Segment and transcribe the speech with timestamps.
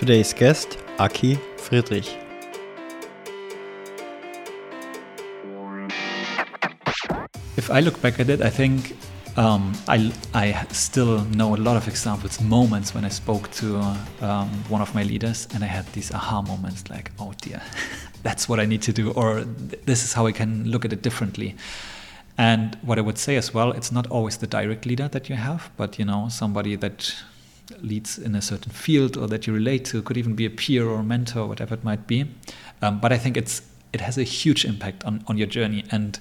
[0.00, 2.16] Today's guest, Aki Friedrich.
[7.58, 8.96] If I look back at it, I think
[9.36, 13.76] um, I, I still know a lot of examples, moments when I spoke to
[14.22, 17.60] um, one of my leaders and I had these aha moments like, oh dear,
[18.22, 19.44] that's what I need to do, or
[19.84, 21.56] this is how I can look at it differently.
[22.38, 25.36] And what I would say as well, it's not always the direct leader that you
[25.36, 27.14] have, but you know, somebody that
[27.82, 30.86] leads in a certain field or that you relate to could even be a peer
[30.88, 32.26] or a mentor, whatever it might be.
[32.82, 35.84] Um, but I think it's it has a huge impact on, on your journey.
[35.90, 36.18] And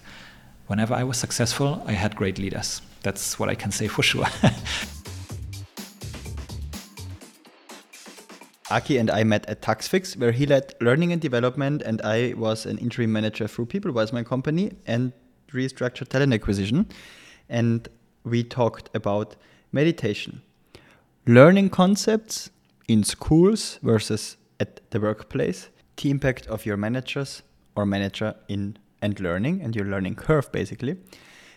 [0.67, 2.81] whenever I was successful, I had great leaders.
[3.03, 4.25] That's what I can say for sure.
[8.71, 12.67] Aki and I met at Taxfix, where he led learning and development, and I was
[12.67, 15.11] an interim manager through PeopleWise, my company, and
[15.51, 16.87] restructured talent acquisition.
[17.49, 17.87] And
[18.23, 19.35] we talked about
[19.71, 20.43] meditation,
[21.29, 22.49] learning concepts
[22.87, 27.43] in schools versus at the workplace, the impact of your managers
[27.75, 30.97] or manager in and learning and your learning curve basically.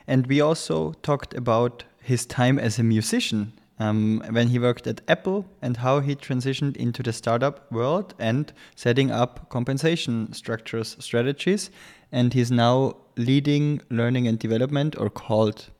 [0.06, 5.00] And we also talked about his time as a musician um, when he worked at
[5.08, 11.70] Apple and how he transitioned into the startup world and setting up compensation structures strategies.
[12.12, 15.70] And he's now leading learning and development or called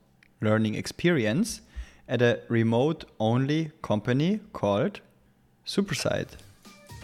[0.41, 1.61] learning experience
[2.07, 4.99] at a remote only company called
[5.65, 6.27] Superside.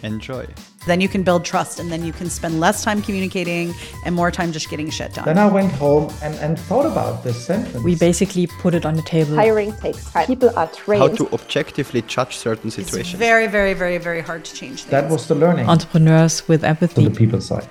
[0.02, 0.47] Enjoy.
[0.88, 3.73] Then you can build trust and then you can spend less time communicating
[4.05, 5.25] and more time just getting shit done.
[5.25, 7.83] Then I went home and, and thought about this sentence.
[7.83, 9.36] We basically put it on the table.
[9.36, 10.25] Hiring takes time.
[10.27, 11.02] People are trained.
[11.02, 13.14] How to objectively judge certain situations.
[13.14, 14.92] It's very, very, very, very hard to change things.
[14.92, 15.67] That was the learning.
[15.67, 17.03] Entrepreneurs with empathy.
[17.03, 17.70] To the people side.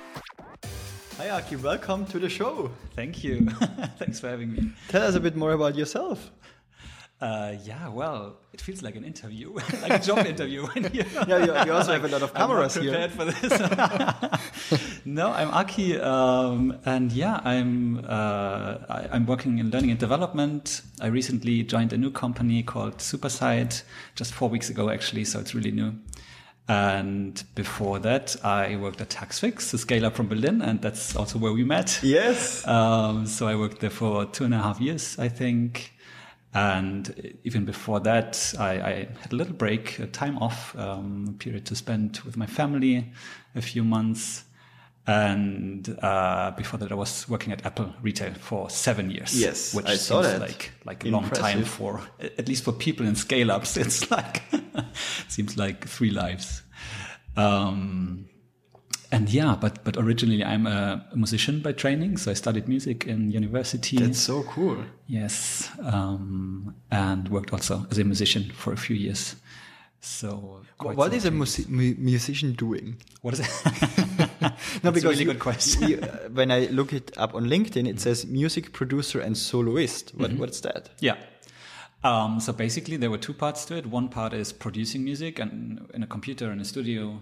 [1.17, 2.69] Hi Aki, welcome to the show.
[2.95, 3.49] Thank you.
[3.97, 4.71] Thanks for having me.
[4.89, 6.29] Tell us a bit more about yourself.
[7.21, 10.65] Uh, yeah, well, it feels like an interview, like a job interview.
[10.93, 12.91] you, yeah, you, you also have a lot of cameras I'm here.
[12.91, 15.01] prepared for this.
[15.05, 20.81] no, I'm Aki, um, and yeah, I'm uh, I, am working in learning and development.
[21.01, 23.83] I recently joined a new company called Superside
[24.15, 25.95] just four weeks ago, actually, so it's really new.
[26.69, 31.37] And before that, I worked at Taxfix, a scale up from Berlin, and that's also
[31.39, 31.99] where we met.
[32.01, 32.65] Yes.
[32.65, 35.93] Um, so I worked there for two and a half years, I think.
[36.53, 41.65] And even before that, I, I, had a little break, a time off, um, period
[41.67, 43.11] to spend with my family,
[43.55, 44.45] a few months.
[45.05, 49.39] And uh, before that, I was working at Apple retail for seven years.
[49.39, 50.41] Yes, which I saw seems that.
[50.41, 53.75] like like a long time for at least for people in scale ups.
[53.77, 54.43] It's like
[55.27, 56.61] seems like three lives.
[57.35, 58.28] Um,
[59.11, 63.31] and yeah, but but originally I'm a musician by training, so I studied music in
[63.31, 63.97] university.
[63.97, 64.77] That's so cool.
[65.07, 69.35] Yes, um, and worked also as a musician for a few years.
[70.01, 71.45] So what is a mu-
[71.97, 72.97] musician doing?
[73.21, 73.49] What is it?
[74.83, 75.89] no, because a really you, good question.
[75.89, 80.13] you, uh, when I look it up on LinkedIn, it says music producer and soloist.
[80.15, 80.39] What, Mm-hmm.
[80.39, 80.89] What's that?
[81.01, 81.17] Yeah.
[82.01, 83.85] Um, so basically, there were two parts to it.
[83.85, 87.21] One part is producing music and in a computer in a studio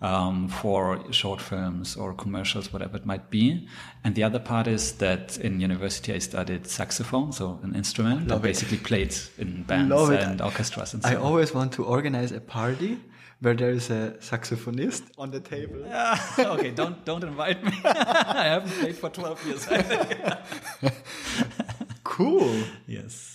[0.00, 3.68] um, for short films or commercials, whatever it might be.
[4.02, 8.28] And the other part is that in university I studied saxophone, so an instrument.
[8.28, 8.48] Love it.
[8.48, 10.22] basically played in bands Love it.
[10.22, 11.22] and orchestras and so I on.
[11.22, 12.98] always want to organize a party
[13.40, 15.84] where there is a saxophonist on the table.
[16.38, 17.72] okay, don't don't invite me.
[17.84, 19.66] I haven't played for twelve years.
[19.68, 19.82] I
[20.80, 20.94] think.
[22.04, 22.62] Cool.
[22.86, 23.33] yes.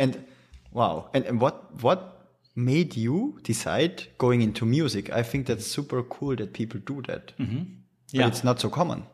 [0.00, 0.24] And
[0.72, 1.10] wow.
[1.14, 5.10] And, and what what made you decide going into music?
[5.10, 7.32] I think that's super cool that people do that.
[8.08, 8.24] Yeah.
[8.24, 9.04] But it's not so common.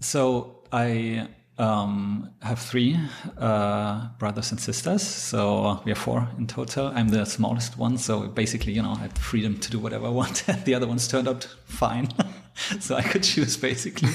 [0.00, 2.98] So I um, have three
[3.38, 5.02] uh, brothers and sisters.
[5.02, 6.88] So we are four in total.
[6.88, 7.96] I'm the smallest one.
[7.98, 10.44] So basically, you know, I had the freedom to do whatever I want.
[10.64, 12.08] the other ones turned out fine.
[12.80, 14.10] so I could choose basically.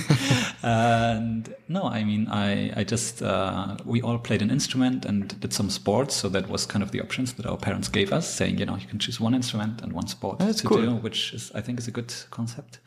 [0.61, 5.53] And no, I mean, I, I just, uh, we all played an instrument and did
[5.53, 6.15] some sports.
[6.15, 8.75] So that was kind of the options that our parents gave us saying, you know,
[8.75, 10.81] you can choose one instrument and one sport That's to cool.
[10.81, 12.79] do, which is, I think is a good concept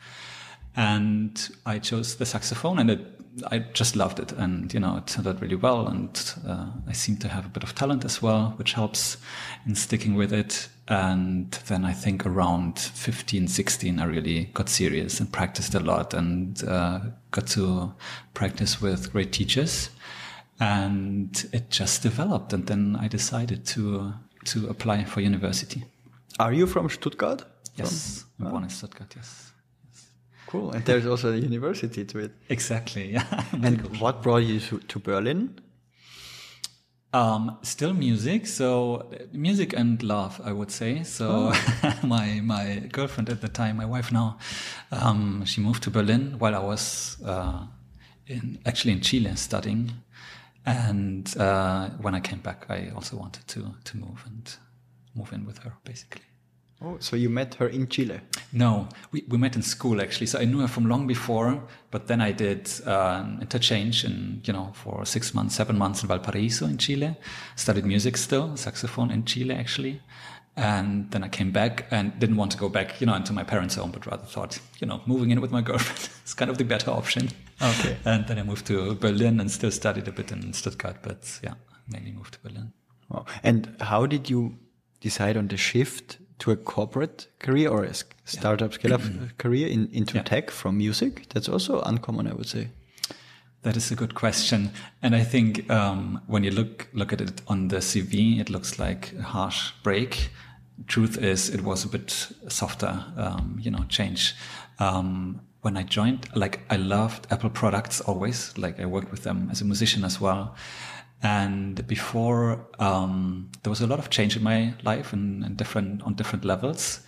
[0.75, 5.07] and I chose the saxophone, and it, I just loved it, and you know it
[5.07, 8.21] turned out really well, and uh, I seem to have a bit of talent as
[8.21, 9.17] well, which helps
[9.65, 10.69] in sticking with it.
[10.87, 16.13] And then I think around 15, 16, I really got serious and practiced a lot,
[16.13, 16.99] and uh,
[17.31, 17.93] got to
[18.33, 19.89] practice with great teachers,
[20.59, 22.53] and it just developed.
[22.53, 24.13] And then I decided to
[24.45, 25.83] to apply for university.
[26.39, 27.43] Are you from Stuttgart?
[27.75, 29.13] Yes, I'm born in Stuttgart.
[29.15, 29.42] Yes,
[30.53, 30.69] Cool.
[30.69, 32.31] And there's also a university to it.
[32.47, 33.13] exactly.
[33.13, 33.43] Yeah.
[33.53, 35.59] And what brought you to, to Berlin?
[37.11, 38.45] Um, still music.
[38.45, 41.01] So music and love, I would say.
[41.03, 41.51] So
[42.03, 44.37] my my girlfriend at the time, my wife now,
[44.91, 47.65] um, she moved to Berlin while I was uh,
[48.27, 49.91] in actually in Chile studying.
[50.67, 54.55] And uh, when I came back, I also wanted to to move and
[55.15, 56.21] move in with her, basically.
[56.85, 58.19] Oh, so you met her in Chile?
[58.51, 60.27] No, we, we met in school actually.
[60.27, 64.51] So I knew her from long before, but then I did uh, interchange in, you
[64.51, 67.15] know, for six months, seven months in Valparaiso in Chile.
[67.55, 70.01] Studied music still, saxophone in Chile actually.
[70.55, 73.43] And then I came back and didn't want to go back, you know, into my
[73.43, 76.57] parents' home, but rather thought, you know, moving in with my girlfriend is kind of
[76.57, 77.29] the better option.
[77.61, 77.97] Okay.
[78.05, 81.53] And then I moved to Berlin and still studied a bit in Stuttgart, but yeah,
[81.87, 82.73] mainly moved to Berlin.
[83.09, 83.25] Wow.
[83.41, 84.57] And how did you
[84.99, 87.93] decide on the shift to a corporate career or a
[88.25, 89.01] startup scale up
[89.37, 90.23] career in, into Yeah.
[90.23, 91.27] tech from music?
[91.29, 92.69] That's also uncommon, I would say.
[93.61, 94.71] That is a good question,
[95.01, 98.77] and I think um, when you look look at it on the CV, it looks
[98.77, 100.31] like a harsh break.
[100.87, 102.11] Truth is, it was a bit
[102.49, 104.35] softer, um, you know, change.
[104.79, 108.57] Um, when I joined, like I loved Apple products always.
[108.57, 110.55] Like I worked with them as a musician as well.
[111.23, 116.03] And before, um, there was a lot of change in my life and, and different
[116.03, 116.99] on different levels.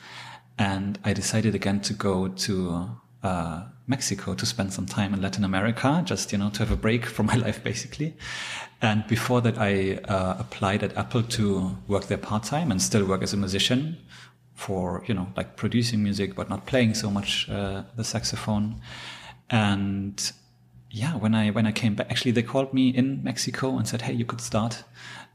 [0.57, 2.89] And I decided again to go to
[3.23, 6.77] uh, Mexico to spend some time in Latin America, just you know to have a
[6.77, 8.15] break from my life basically.
[8.81, 13.05] And before that, I uh, applied at Apple to work there part time and still
[13.05, 13.97] work as a musician
[14.53, 18.79] for you know like producing music but not playing so much uh, the saxophone.
[19.49, 20.31] And
[20.95, 24.01] yeah, when I when I came back, actually they called me in Mexico and said,
[24.01, 24.83] "Hey, you could start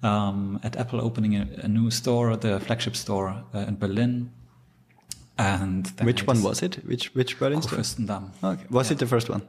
[0.02, 4.30] um, at Apple opening a, a new store, the flagship store uh, in Berlin."
[5.38, 6.76] And Which I one was it?
[6.86, 7.78] Which which Berlin store?
[8.42, 8.64] Okay.
[8.70, 9.42] Was it the first one?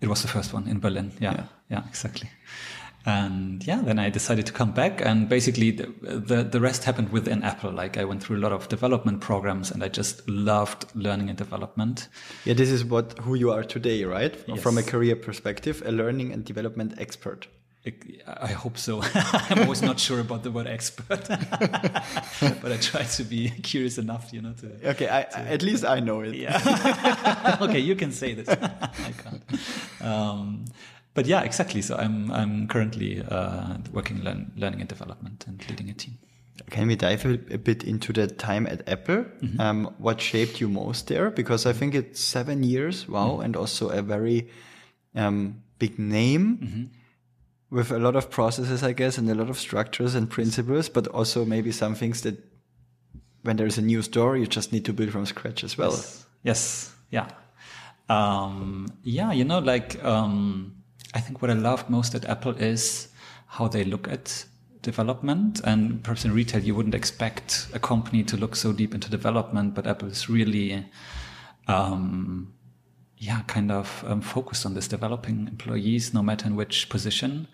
[0.00, 1.10] It was the first one in Berlin.
[1.20, 1.44] Yeah, Yeah.
[1.70, 2.28] yeah, exactly.
[3.08, 7.08] And yeah, then I decided to come back, and basically the, the the rest happened
[7.10, 7.72] within Apple.
[7.72, 11.38] Like I went through a lot of development programs, and I just loved learning and
[11.38, 12.08] development.
[12.44, 14.34] Yeah, this is what who you are today, right?
[14.46, 14.60] Yes.
[14.62, 17.46] From a career perspective, a learning and development expert.
[17.86, 17.94] I-
[18.26, 19.00] I hope so.
[19.14, 24.32] I'm always not sure about the word expert, but I try to be curious enough,
[24.34, 24.90] you know, to.
[24.90, 26.34] Okay, I, I- at least I know it.
[26.34, 27.56] Yeah.
[27.62, 28.48] okay, you can say this.
[28.48, 29.42] I can't.
[30.02, 30.64] Um,
[31.18, 31.82] but yeah, exactly.
[31.82, 36.16] So I'm I'm currently uh, working learn, learning and development and leading a team.
[36.70, 39.24] Can we dive a, bit into the time at Apple?
[39.58, 41.30] Um, what shaped you most there?
[41.30, 44.48] Because I think it's seven years, wow, and also a very
[45.16, 46.90] um, big name
[47.70, 51.08] with a lot of processes, I guess, and a lot of structures and principles, but
[51.08, 52.36] also maybe some things that
[53.42, 55.98] when there's a new store, you just need to build from scratch as well.
[56.44, 56.94] Yes.
[57.10, 57.28] Yeah.
[58.08, 59.32] Um, yeah.
[59.32, 60.77] You know, like, um,
[61.14, 63.08] I think what I loved most at Apple is
[63.46, 64.44] how they look at
[64.82, 69.10] development and perhaps in retail, you wouldn't expect a company to look so deep into
[69.10, 70.86] development, but Apple is really,
[71.66, 72.52] um,
[73.16, 77.48] yeah, kind of um, focused on this developing employees, no matter in which position.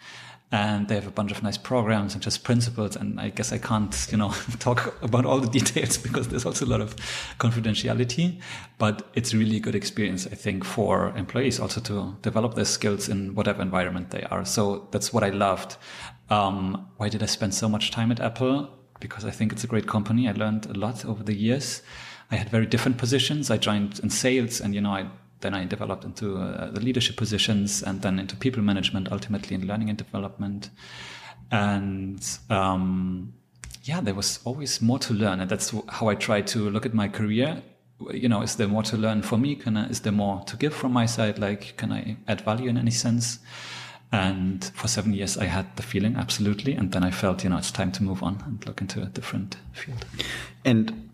[0.52, 2.94] And they have a bunch of nice programs and just principles.
[2.94, 4.29] And I guess I can't, you know,
[4.61, 6.94] talk about all the details because there's also a lot of
[7.38, 8.41] confidentiality.
[8.79, 13.08] But it's really a good experience, I think, for employees also to develop their skills
[13.08, 14.44] in whatever environment they are.
[14.44, 15.76] So that's what I loved.
[16.31, 18.70] Um, why did I spend so much time at Apple?
[19.00, 20.29] Because I think it's a great company.
[20.29, 21.82] I learned a lot over the years.
[22.31, 23.50] I had very different positions.
[23.50, 25.10] I joined in sales and, you know, I
[25.44, 29.67] then I developed into uh, the leadership positions and then into people management, ultimately in
[29.67, 30.70] learning and development.
[31.51, 33.34] And um,
[33.82, 36.94] yeah, there was always more to learn, and that's how I try to look at
[36.94, 37.63] my career.
[38.10, 39.55] You know, is there more to learn for me?
[39.55, 41.39] Can I, is there more to give from my side?
[41.39, 43.39] Like, can I add value in any sense?
[44.10, 47.58] And for seven years, I had the feeling absolutely, and then I felt, you know,
[47.58, 50.06] it's time to move on and look into a different field.
[50.65, 51.10] And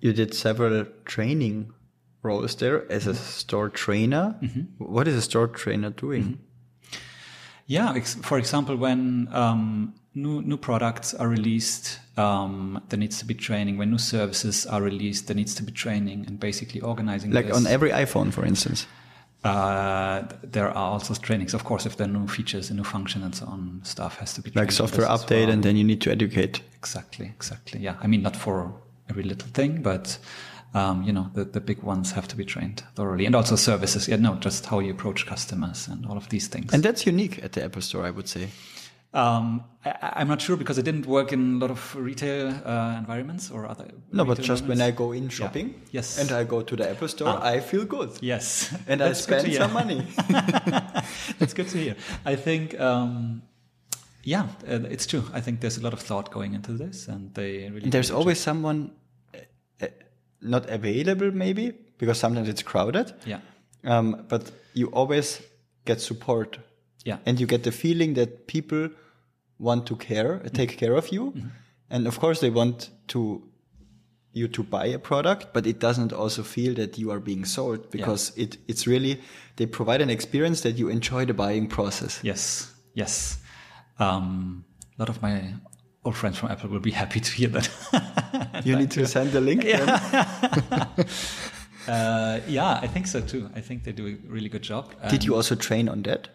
[0.00, 1.72] you did several training
[2.24, 4.34] roles there as a store trainer.
[4.78, 6.38] What is a store trainer doing?
[7.66, 13.24] Yeah, ex- for example, when um, new new products are released, um, there needs to
[13.26, 13.78] be training.
[13.78, 17.30] When new services are released, there needs to be training and basically organizing.
[17.32, 17.56] Like this.
[17.56, 18.86] on every iPhone, for instance.
[19.44, 23.22] Uh, there are also trainings, of course, if there are new features and new function
[23.22, 25.50] and so on, stuff has to be Like software update, well.
[25.50, 26.62] and then you need to educate.
[26.78, 27.80] Exactly, exactly.
[27.80, 28.72] Yeah, I mean, not for
[29.10, 30.18] every little thing, but
[30.74, 34.08] um, you know, the, the big ones have to be trained thoroughly, and also services.
[34.08, 36.72] Yeah, no, just how you approach customers and all of these things.
[36.74, 38.48] And that's unique at the Apple Store, I would say.
[39.12, 42.96] Um, I, I'm not sure because I didn't work in a lot of retail uh,
[42.98, 43.86] environments or other.
[44.10, 46.18] No, but just when I go in shopping, Yes.
[46.18, 48.10] and I go to the Apple Store, I feel good.
[48.20, 50.04] Yes, And I That's good to spend some money.
[51.38, 51.94] That's good to hear.
[52.24, 53.42] I think, um,
[54.24, 55.22] yeah, uh, it's true.
[55.32, 57.84] I think there's a lot of thought going into this, and they really.
[57.84, 58.44] And there's always job.
[58.44, 58.90] someone
[60.44, 63.12] not available, maybe because sometimes it's crowded.
[63.24, 63.40] Yeah.
[63.84, 65.42] Um, but you always
[65.84, 66.58] get support.
[67.04, 67.18] Yeah.
[67.26, 68.90] And you get the feeling that people
[69.58, 71.34] want to care, uh, take care of you.
[71.90, 73.42] And of course they want to
[74.34, 77.88] you to buy a product, but it doesn't also feel that you are being sold
[77.90, 79.20] because it, it's really,
[79.56, 82.18] they provide an experience that you enjoy the buying process.
[82.22, 83.38] Yes, yes.
[84.00, 84.64] Um,
[84.98, 85.54] a lot of my
[86.04, 87.70] old friends from Apple will be happy to hear that.
[88.64, 89.64] You need to send the link.
[89.64, 89.88] then.
[91.88, 93.50] uh, yeah, I think so too.
[93.54, 94.92] I think they do a really good job.
[95.10, 96.28] Did you um, also train on that?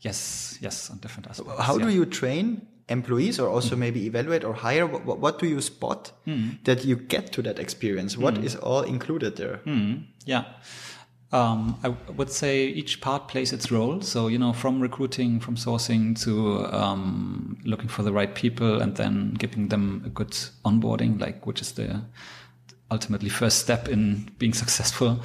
[0.00, 1.60] Yes, yes, on different aspects.
[1.60, 3.78] How do you train employees or also mm.
[3.78, 4.86] maybe evaluate or hire?
[4.86, 6.62] What, what, what do you spot mm.
[6.64, 8.18] that you get to that experience?
[8.18, 8.44] What mm.
[8.44, 9.60] is all included there?
[10.26, 10.44] Yeah.
[11.34, 14.00] Um, I would say each part plays its role.
[14.00, 18.94] So, you know, from recruiting, from sourcing to um, looking for the right people and
[18.94, 20.30] then giving them a good
[20.64, 22.02] onboarding, like which is the
[22.92, 25.24] ultimately first step in being successful.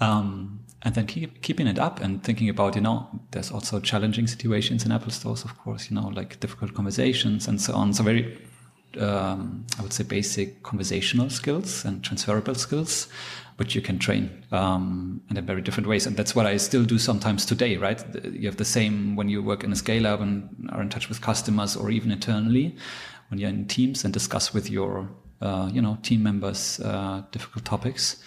[0.00, 4.28] Um, and then keep, keeping it up and thinking about, you know, there's also challenging
[4.28, 7.92] situations in Apple stores, of course, you know, like difficult conversations and so on.
[7.92, 8.38] So very,
[9.00, 13.08] um, I would say basic conversational skills and transferable skills,
[13.60, 16.06] which you can train, um, and in very different ways.
[16.06, 18.02] And that's what I still do sometimes today, right?
[18.24, 21.10] You have the same when you work in a scale up and are in touch
[21.10, 22.74] with customers or even internally
[23.28, 25.10] when you're in teams and discuss with your,
[25.42, 28.22] uh, you know, team members, uh, difficult topics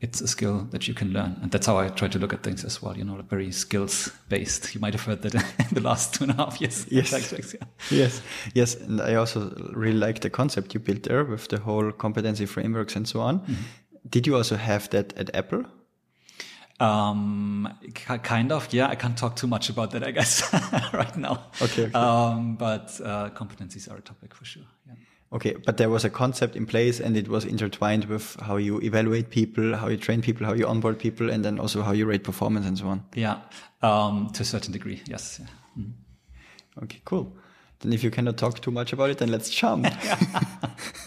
[0.00, 1.38] it's a skill that you can learn.
[1.42, 4.10] And that's how I try to look at things as well, you know, very skills
[4.30, 4.74] based.
[4.74, 6.86] You might have heard that in the last two and a half years.
[6.90, 7.10] Yes.
[7.12, 7.66] Taxfix, yeah.
[7.90, 8.22] Yes,
[8.54, 12.46] yes, and I also really like the concept you built there with the whole competency
[12.46, 13.44] frameworks and so on.
[14.08, 15.64] Did you also have that at Apple?
[16.80, 18.88] Um, kind of, yeah.
[18.88, 20.50] I can't talk too much about that, I guess,
[20.92, 21.44] right now.
[21.60, 21.92] Okay, okay.
[21.92, 24.64] Um, but uh, competencies are a topic for sure.
[24.86, 24.94] Yeah.
[25.32, 28.80] Okay, but there was a concept in place and it was intertwined with how you
[28.80, 32.06] evaluate people, how you train people, how you onboard people, and then also how you
[32.06, 33.04] rate performance and so on.
[33.14, 33.40] Yeah.
[33.82, 35.38] Um, to a certain degree, yes.
[35.38, 35.82] Yeah.
[35.82, 35.92] Mm.
[36.84, 37.36] Okay, cool.
[37.80, 39.86] Then if you cannot talk too much about it, then let's jump.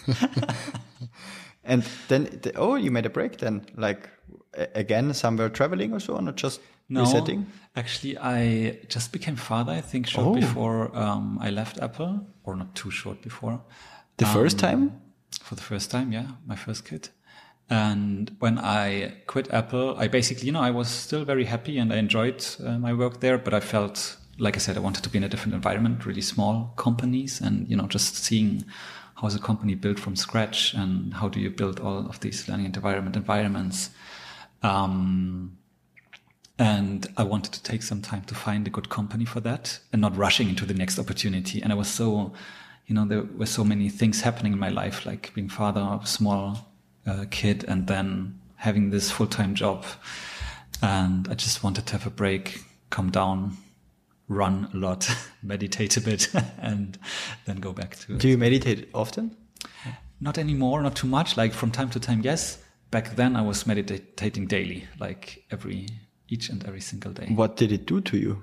[1.64, 4.08] and then, the, oh, you made a break then, like
[4.74, 7.46] again, somewhere traveling or so on, or just No, resetting?
[7.74, 9.72] actually, I just became father.
[9.72, 10.34] I think short Oh.
[10.34, 13.60] before um, I left Apple, or not too short before.
[14.16, 15.00] The first Um, time?
[15.42, 17.08] For the first time, yeah, my first kid.
[17.70, 21.92] And when I quit Apple, I basically, you know, I was still very happy and
[21.92, 25.10] I enjoyed uh, my work there, but I felt, like I said, I wanted to
[25.10, 28.64] be in a different environment, really small companies, and you know, just seeing
[29.24, 32.46] how is a company built from scratch and how do you build all of these
[32.46, 33.88] learning and development environments.
[34.62, 35.56] Um,
[36.58, 40.02] and I wanted to take some time to find a good company for that and
[40.02, 41.62] not rushing into the next opportunity.
[41.62, 42.34] And I was so,
[42.86, 46.04] you know, there were so many things happening in my life, like being father of
[46.04, 46.70] a small
[47.06, 49.86] uh, kid and then having this full time job.
[50.82, 53.56] And I just wanted to have a break, come down,
[54.28, 55.08] run a lot,
[55.42, 56.28] meditate a bit,
[56.58, 56.98] and
[57.44, 59.36] then go back to Do you meditate often?
[60.20, 61.36] not anymore, not too much.
[61.36, 62.58] Like from time to time, yes.
[62.90, 65.88] Back then, I was meditating daily, like every
[66.28, 67.26] each and every single day.
[67.34, 68.42] What did it do to you?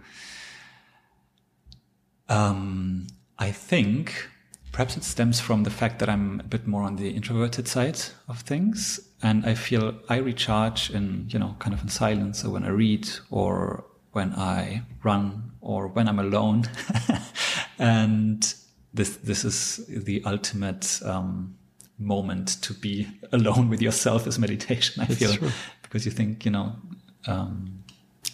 [2.29, 3.07] Um,
[3.39, 4.29] I think
[4.71, 7.99] perhaps it stems from the fact that I'm a bit more on the introverted side
[8.27, 12.51] of things, and I feel I recharge in you know kind of in silence, or
[12.51, 16.63] when I read, or when I run, or when I'm alone,
[17.79, 18.53] and
[18.93, 20.99] this this is the ultimate.
[21.05, 21.57] Um,
[22.01, 25.51] moment to be alone with yourself is meditation i feel true.
[25.83, 26.75] because you think you know
[27.27, 27.83] um,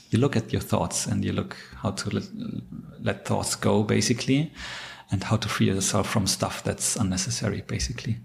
[0.10, 2.24] you look at your thoughts and you look how to let,
[3.02, 4.52] let thoughts go basically
[5.12, 8.18] and how to free yourself from stuff that's unnecessary basically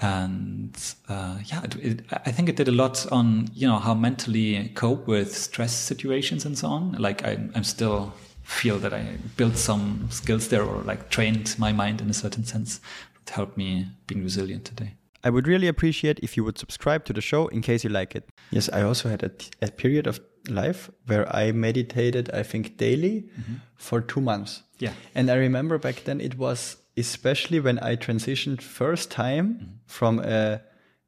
[0.00, 3.94] and uh, yeah it, it, i think it did a lot on you know how
[3.94, 9.16] mentally cope with stress situations and so on like I, i'm still feel that i
[9.36, 12.80] built some skills there or like trained my mind in a certain sense
[13.24, 14.94] that helped me being resilient today
[15.26, 18.14] I would really appreciate if you would subscribe to the show in case you like
[18.14, 18.28] it.
[18.50, 19.22] Yes, I also had
[19.62, 20.20] a period of
[20.50, 23.30] life where I meditated, I think, daily
[23.74, 24.62] for two months.
[24.78, 24.92] Yeah.
[25.14, 29.72] And I remember back then it was especially when I transitioned first time mm-hmm.
[29.86, 30.60] from a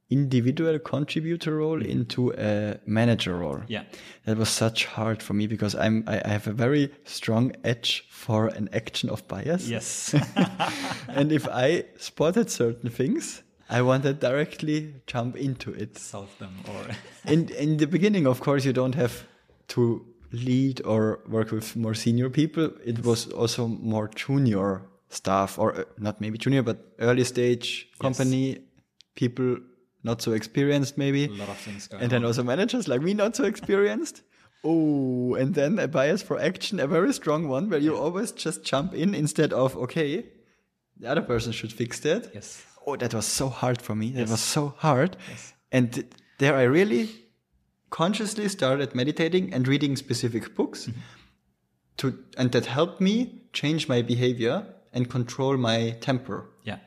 [0.09, 1.90] individual contributor role mm-hmm.
[1.90, 3.61] into a manager role.
[3.66, 3.85] Yeah.
[4.25, 8.05] That was such hard for me because I'm I, I have a very strong edge
[8.11, 9.69] for an action of bias.
[9.69, 10.14] yes
[11.09, 15.99] and if I spotted certain things, I wanted directly jump into it.
[15.99, 16.87] solve them or
[17.33, 19.25] In in the beginning, of course, you don't have
[19.69, 24.83] to lead or work with more senior people, it was also more junior
[25.16, 28.58] staff, or uh, not maybe junior, but early stage company
[29.14, 29.56] people,
[30.02, 31.25] not so experienced, maybe.
[31.25, 32.26] A lot of things and then on.
[32.26, 34.23] also managers like me, not so experienced.
[34.68, 38.64] Oh, and then a bias for action, a very strong one, where you always just
[38.64, 40.26] jump in instead of okay,
[41.00, 42.30] the other person should fix that.
[42.35, 42.64] Yes.
[42.85, 44.11] Oh, that was so hard for me.
[44.11, 44.30] That Yes.
[44.30, 45.16] was so hard.
[45.30, 45.52] yes.
[45.70, 46.06] And th-
[46.38, 47.08] there I really
[47.90, 50.88] consciously started meditating and reading specific books
[51.99, 52.06] to,
[52.37, 54.66] and that helped me change my behavior
[54.97, 56.49] and control my temper.
[56.65, 56.79] Yeah.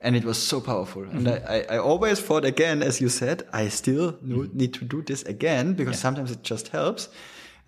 [0.00, 1.02] And it was so powerful.
[1.04, 1.36] And I,
[1.70, 5.22] I, I always thought again, as you said, I still no- need to do this
[5.24, 7.10] again because sometimes it just helps.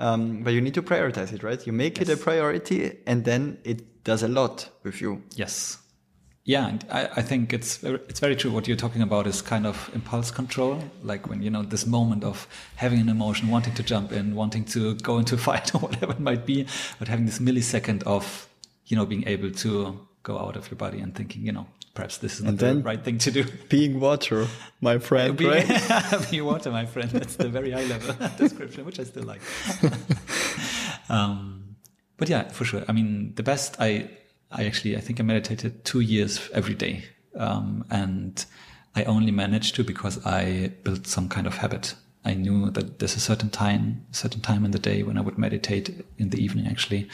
[0.01, 1.65] Um, but you need to prioritize it, right?
[1.67, 5.23] You make it a priority and then it does a lot with you.
[5.37, 5.79] Yes.
[6.45, 8.51] Yeah, and I, I think it's very, it's very true.
[8.51, 12.25] What you're talking about is kind of impulse control, like when you know this moment
[12.25, 15.79] of having an emotion, wanting to jump in, wanting to go into a fight or
[15.79, 16.67] whatever it might be,
[16.99, 18.49] but having this millisecond of
[18.93, 22.19] you know being able to go out of your body and thinking, you know, perhaps
[22.19, 23.45] this is not the right thing to do.
[23.71, 24.47] Being water,
[24.83, 26.27] my friend, being, right?
[26.31, 27.11] be water, my friend.
[27.11, 29.41] That's the very high level description, which I still like.
[31.09, 31.77] um,
[32.19, 32.85] but yeah, for sure.
[32.87, 34.11] I mean, the best I,
[34.51, 37.05] I actually, I think I meditated two years every day.
[37.35, 38.45] Um, and
[38.95, 41.95] I only managed to because I built some kind of habit.
[42.27, 45.39] I knew that there's a certain time, certain time in the day when I would
[45.39, 47.09] meditate in the evening actually.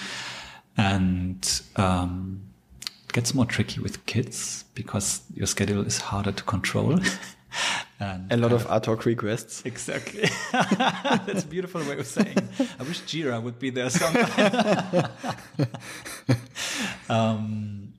[0.78, 2.42] And, um,
[3.08, 6.98] it gets more tricky with kids because your schedule is harder to control.
[8.00, 9.62] and A lot of ad hoc requests.
[9.64, 10.28] Exactly.
[10.52, 12.36] That's a beautiful way of saying.
[12.78, 15.10] I wish Jira would be there sometime.
[17.08, 17.92] um,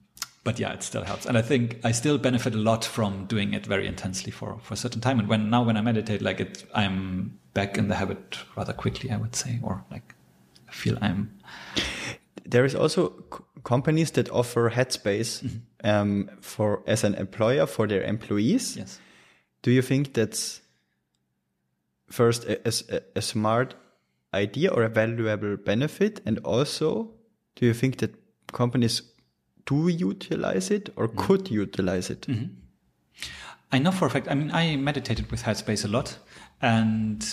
[0.44, 3.54] but yeah, it still helps, and I think I still benefit a lot from doing
[3.54, 5.20] it very intensely for for a certain time.
[5.20, 9.12] And when now when I meditate, like it, I'm back in the habit rather quickly,
[9.12, 10.16] I would say, or like
[10.68, 11.40] I feel I'm.
[12.50, 15.58] There is also c- companies that offer headspace mm-hmm.
[15.84, 18.76] um, for as an employer for their employees.
[18.78, 19.00] Yes.
[19.62, 20.62] Do you think that's
[22.10, 23.76] first a, a, a smart
[24.34, 26.22] idea or a valuable benefit?
[26.26, 27.12] And also,
[27.56, 28.16] do you think that
[28.52, 29.04] companies
[29.66, 31.18] do utilize it or mm-hmm.
[31.18, 32.22] could utilize it?
[32.22, 32.56] Mm-hmm.
[33.72, 34.28] I know for a fact.
[34.28, 36.18] I mean, I meditated with Headspace a lot,
[36.62, 37.24] and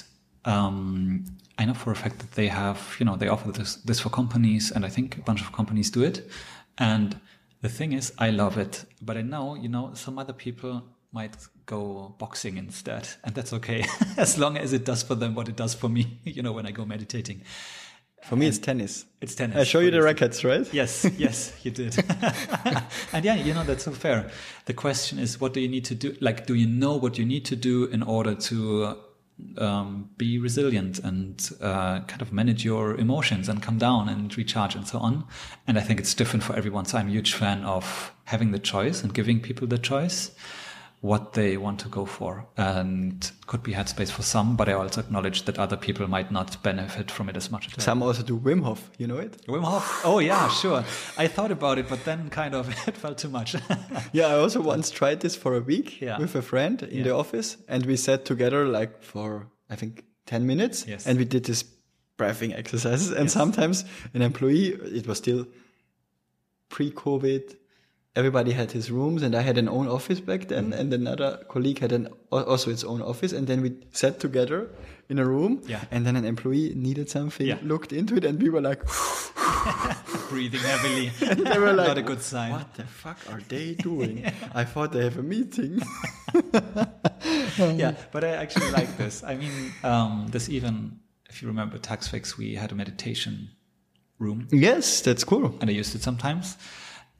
[0.46, 1.24] um,
[1.58, 4.10] I know for a fact that they have, you know, they offer this this for
[4.10, 6.28] companies, and I think a bunch of companies do it.
[6.78, 7.18] And
[7.62, 10.82] the thing is, I love it, but I know, you know, some other people
[11.12, 13.84] might go boxing instead, and that's okay,
[14.16, 16.18] as long as it does for them what it does for me.
[16.24, 17.40] You know, when I go meditating,
[18.22, 19.06] For me, it's tennis.
[19.22, 19.56] it's tennis.
[19.56, 20.66] I show you the rackets, right?
[20.74, 21.96] Yes, yes, you did.
[23.12, 24.30] and yeah, you know, that's so fair.
[24.66, 26.14] The question is, what do you need to do?
[26.20, 28.96] Like, do you know what you need to do in order to
[29.58, 34.74] um, be resilient and uh, kind of manage your emotions and come down and recharge
[34.74, 35.24] and so on?
[35.66, 36.84] And I think it's different for everyone.
[36.84, 40.30] So I'm a huge fan of having the choice and giving people the choice
[41.00, 45.00] what they want to go for and could be headspace for some but i also
[45.00, 48.36] acknowledge that other people might not benefit from it as much as Some also do
[48.38, 49.46] Wim Hof, you know it?
[49.46, 50.00] Wim Hof.
[50.04, 50.82] Oh yeah, sure.
[51.18, 53.54] I thought about it, but then kind of it felt too much.
[54.12, 56.18] Yeah, I also once tried this for a week Yeah.
[56.18, 57.04] with a friend in Yeah.
[57.04, 61.06] the office, and we sat together like for I think ten minutes, Yes.
[61.06, 61.64] and we did this
[62.16, 63.10] breathing exercises.
[63.10, 63.32] And Yes.
[63.32, 65.46] sometimes an employee, it was still
[66.68, 67.56] pre-COVID.
[68.16, 70.80] Everybody had his rooms, and I had an own office back then, Mm-hmm.
[70.80, 74.70] and another colleague had an also its own office, and then we sat together
[75.10, 75.84] in a room, Yeah.
[75.90, 77.58] and then an employee needed something, Yeah.
[77.62, 78.82] looked into it, and we were like,
[80.30, 81.10] Breathing heavily.
[81.44, 82.52] they were like, Not a good sign.
[82.52, 84.24] What the fuck are they doing?
[84.54, 85.80] I thought they have a meeting.
[87.58, 89.22] yeah, but I actually like this.
[89.24, 89.52] I mean,
[89.84, 90.98] um, there's even,
[91.28, 93.50] if you remember TaxFix, we had a meditation
[94.18, 95.54] room yes, that's cool.
[95.60, 96.56] and I used it sometimes.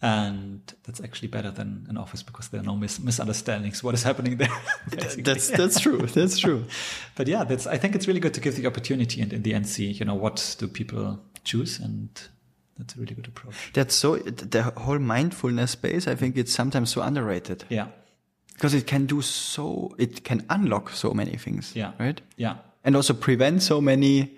[0.02, 3.82] And that's actually better than an office because there are no mis- misunderstandings.
[3.82, 4.50] What is happening there?
[4.90, 6.02] That's that's true.
[6.06, 6.64] That's true.
[7.16, 7.66] but yeah, that's.
[7.66, 10.04] I think it's really good to give the opportunity and in the end see, you
[10.04, 12.10] know, what do people choose, and
[12.78, 13.54] that's a really good approach.
[13.72, 16.06] That's so the whole mindfulness space.
[16.06, 17.86] I think it's sometimes so underrated Yeah,
[18.52, 19.94] because it can do so.
[19.98, 21.72] It can unlock so many things.
[21.74, 22.20] yeah, Right.
[22.36, 24.36] Yeah, And also prevent so many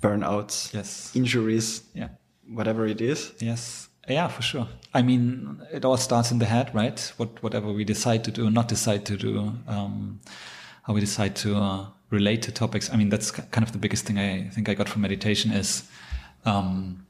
[0.00, 2.08] burnouts, yes, injuries, yeah.
[2.48, 3.32] whatever it is.
[3.40, 3.87] Yes.
[4.08, 4.68] Yeah, for sure.
[4.94, 7.12] I mean, it all starts in the head, right?
[7.18, 10.20] What, whatever we decide to do not decide to do, um,
[10.82, 12.90] how we decide to uh, relate to topics.
[12.90, 15.88] I mean, that's kind of the biggest thing I think I got from meditation is,
[16.46, 17.06] um,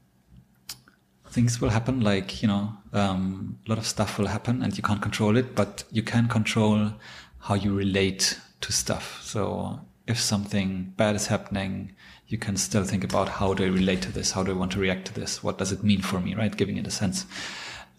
[1.29, 2.01] things will happen.
[2.01, 5.55] Like, you know, um, a lot of stuff will happen and you can't control it,
[5.55, 6.91] but you can control
[7.39, 9.21] how you relate to stuff.
[9.23, 11.93] So if something bad is happening,
[12.29, 14.31] you can still think about how do I relate to this?
[14.31, 15.43] How do I want to react to this?
[15.43, 16.35] What does it mean for me?
[16.35, 17.25] Right, giving it a sense.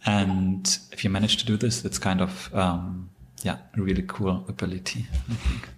[0.07, 3.11] And if you manage to do this, it's kind of um,
[3.43, 5.07] yeah, a really cool ability.
[5.29, 5.69] I think.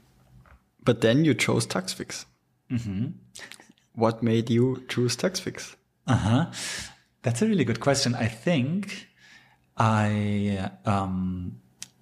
[0.84, 2.26] But then you chose TaxFix.
[3.94, 5.76] What made you choose TaxFix?
[6.06, 6.46] Uh huh.
[7.22, 8.14] That's a really good question.
[8.14, 9.08] I think
[9.76, 11.60] I, um,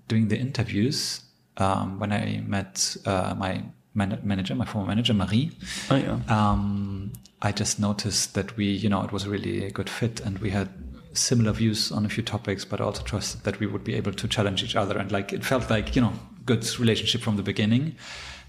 [0.08, 1.22] doing the interviews,
[1.58, 3.62] um, when I met uh, my
[3.94, 5.50] manager, my former manager, Marie,
[5.90, 6.18] Oh, yeah.
[6.28, 10.38] um, I just noticed that we, you know, it was really a good fit and
[10.38, 10.68] we had
[11.12, 14.28] similar views on a few topics, but also trusted that we would be able to
[14.28, 14.96] challenge each other.
[14.96, 16.12] And like, it felt like, you know,
[16.46, 17.96] good relationship from the beginning.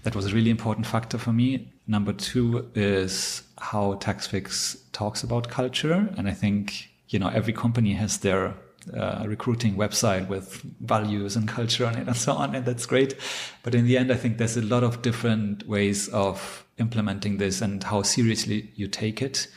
[0.04, 1.72] That was a really important factor for me.
[1.86, 6.08] Number two is how TaxFix talks about culture.
[6.16, 8.54] And I think, you know, every company has their
[8.96, 12.54] uh, recruiting website with values and culture on it and so on.
[12.54, 13.14] And that's great.
[13.62, 17.60] But in the end, I think there's a lot of different ways of implementing this
[17.60, 19.48] and how seriously you take it.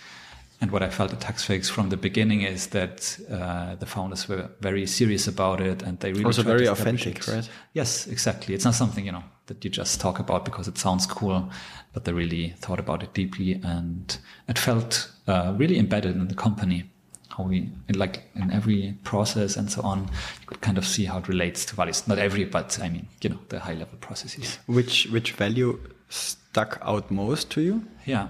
[0.61, 4.49] And what I felt at TaxFix from the beginning is that uh, the founders were
[4.61, 7.27] very serious about it, and they really Also very authentic, it.
[7.27, 7.49] right?
[7.73, 8.55] Yes, exactly.
[8.55, 11.51] It's not something you know that you just talk about because it sounds cool,
[11.93, 16.35] but they really thought about it deeply, and it felt uh, really embedded in the
[16.35, 16.89] company.
[17.35, 19.99] How we like in every process and so on,
[20.41, 22.07] you could kind of see how it relates to values.
[22.07, 24.57] Not every, but I mean, you know, the high level processes.
[24.67, 27.85] Which which value stuck out most to you?
[28.05, 28.29] Yeah.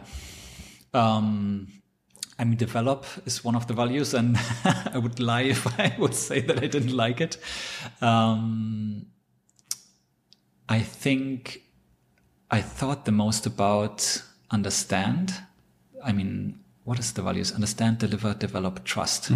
[0.94, 1.68] Um,
[2.40, 4.38] I mean, develop is one of the values, and
[4.94, 7.38] I would lie if I would say that I didn't like it.
[8.02, 9.06] Um,
[10.68, 11.62] I think
[12.50, 15.34] I thought the most about understand.
[16.04, 17.52] I mean, what is the values?
[17.52, 19.30] Understand, deliver, develop, trust.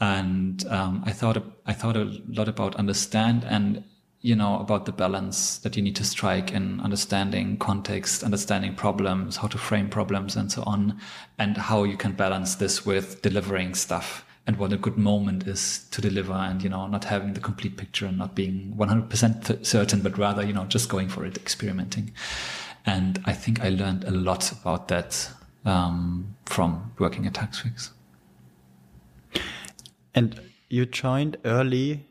[0.00, 3.82] And um, I thought I thought a lot about understand and
[4.20, 9.38] you know about the balance that you need to strike in understanding context, understanding problems,
[9.38, 11.00] how to frame problems, and so on,
[11.38, 15.86] and how you can balance this with delivering stuff and what a good moment is
[15.90, 19.66] to deliver and you know not having the complete picture and not being 100% th-
[19.66, 22.10] certain but rather you know just going for it experimenting
[22.86, 25.30] and i think i learned a lot about that
[25.64, 27.90] um, from working at taxfix
[30.14, 32.04] And you joined early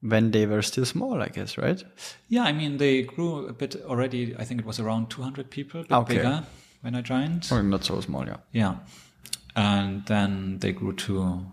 [0.00, 1.82] when they were still small, I guess, right?
[2.28, 5.84] yeah i mean they grew a bit already i think it was around 200 people
[5.90, 6.16] Okay.
[6.16, 6.44] bigger
[6.82, 8.36] when i joined Or not so small, yeah.
[8.52, 8.74] yeah
[9.56, 11.46] and then they grew to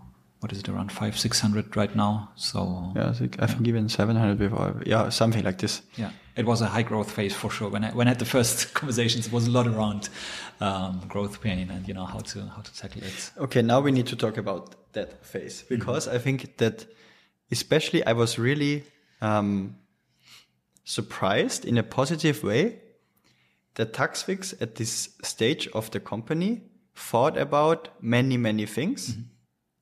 [0.44, 3.66] what is it around five six hundred right now so Yeah, I think, I think
[3.66, 4.82] even 700 before.
[4.84, 5.80] Yeah, something like this.
[5.96, 7.70] Yeah, it was a high growth phase for sure.
[7.70, 10.10] When I when I had the first conversations, it was a lot around
[10.60, 13.30] um, growth pain and you know how to how to tackle it.
[13.38, 16.86] Okay, now we need to talk about that phase because I think that,
[17.50, 18.84] especially, I was really
[19.22, 19.76] um,
[20.84, 22.80] surprised in a positive way
[23.76, 26.60] that TaxFix at this stage of the company
[26.94, 29.16] thought about many, many things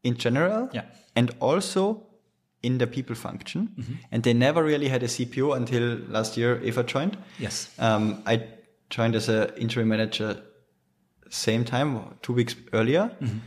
[0.03, 0.85] in general Yeah.
[1.15, 2.07] and also
[2.63, 3.69] in the people function.
[3.77, 3.93] Mm-hmm.
[4.13, 7.17] And they never really had a CPO until last year Eva joined.
[7.39, 7.71] Yes.
[7.79, 8.45] Um, I
[8.91, 10.41] joined as an interim manager
[11.29, 13.11] same time, two weeks earlier.
[13.21, 13.39] Mm-hmm.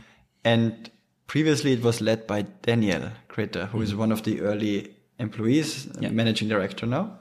[0.44, 0.90] And
[1.26, 4.00] previously it was led by Daniel Kreter, who is mm-hmm.
[4.00, 6.10] one of the early employees, Yeah.
[6.10, 7.18] managing director now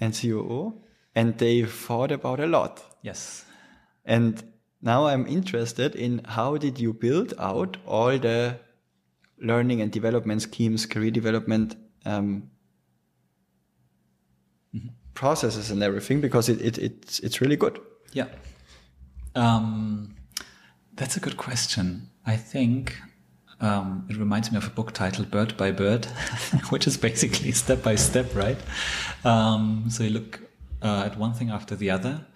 [0.00, 0.74] and COO.
[1.14, 2.82] And they thought about a lot.
[3.02, 3.44] Yes.
[4.04, 4.42] And
[4.82, 8.58] now I'm interested in how did you build out all the
[9.40, 12.50] learning and development schemes, career development um,
[15.14, 17.78] processes and everything because it, it it's it's really good.
[18.12, 18.28] Yeah.
[19.34, 20.16] Um,
[20.94, 22.10] that's a good question.
[22.26, 22.96] I think
[23.60, 26.06] um, it reminds me of a book titled Bird by Bird,
[26.70, 28.58] which is basically step by step, right?
[29.24, 30.40] Um, so you look
[30.82, 32.26] uh, at one thing after the other.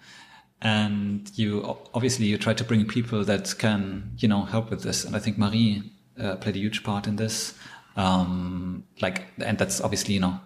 [0.61, 5.05] And you obviously you try to bring people that can, you know, help with this.
[5.05, 7.53] And I think Marie uh, played a huge part in this.
[7.95, 10.39] Um, like, and that's obviously, you know,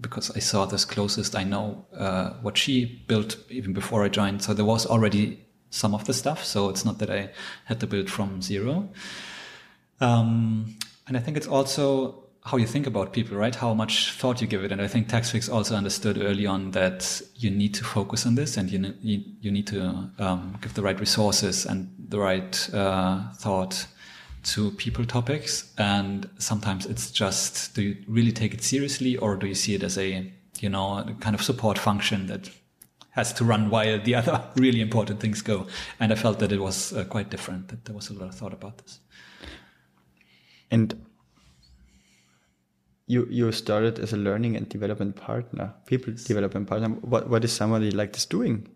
[0.00, 1.34] because I saw this closest.
[1.34, 4.42] I know uh, what she built even before I joined.
[4.42, 6.44] So there was already some of the stuff.
[6.44, 7.30] So it's not that I
[7.64, 8.88] had to build from zero.
[10.00, 13.54] Um, and I think it's also how you think about people, right?
[13.54, 14.72] How much thought you give it.
[14.72, 18.56] And I think TaxFix also understood early on that you need to focus on this
[18.56, 23.30] and you, you, you need to um, give the right resources and the right uh,
[23.34, 23.86] thought
[24.42, 25.74] to people topics.
[25.76, 29.82] And sometimes it's just, do you really take it seriously or do you see it
[29.82, 32.48] as a, you know, kind of support function that
[33.10, 35.66] has to run while the other really important things go?
[35.98, 38.34] And I felt that it was uh, quite different, that there was a lot of
[38.34, 39.00] thought about this.
[40.70, 41.04] And
[43.10, 46.88] you you started as a learning and development partner, people development partner.
[46.88, 48.68] What what is somebody like this doing?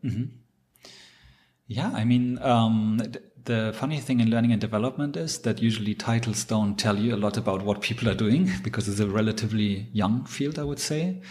[1.67, 5.95] Yeah, I mean, um, th- the funny thing in learning and development is that usually
[5.95, 9.87] titles don't tell you a lot about what people are doing because it's a relatively
[9.93, 11.23] young field, I would say.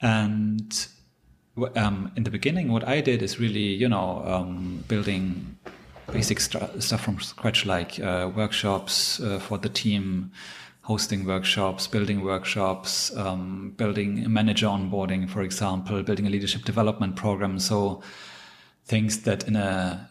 [0.00, 0.86] And
[1.74, 5.58] um, in the beginning, what I did is really, you know, um, building
[6.12, 10.30] basic st- stuff from scratch, like uh, workshops uh, for the team,
[10.88, 17.14] hosting workshops, building workshops, um, building a manager onboarding, for example, building a leadership development
[17.14, 17.58] program.
[17.58, 18.02] So
[18.86, 20.08] things that in a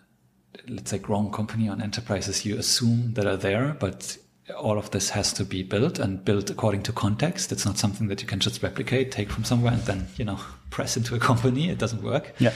[0.69, 4.17] let's say grown company on enterprises you assume that are there but
[4.57, 8.07] all of this has to be built and built according to context it's not something
[8.07, 11.19] that you can just replicate take from somewhere and then you know press into a
[11.19, 12.53] company it doesn't work Yeah.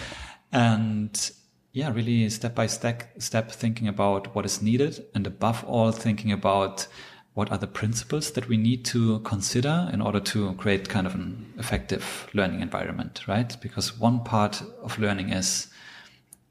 [0.51, 1.31] and
[1.73, 6.31] yeah really step by step step thinking about what is needed and above all thinking
[6.31, 6.87] about
[7.33, 11.15] what are the principles that we need to consider in order to create kind of
[11.15, 13.55] an effective learning environment right?
[13.61, 15.67] Because one part of learning is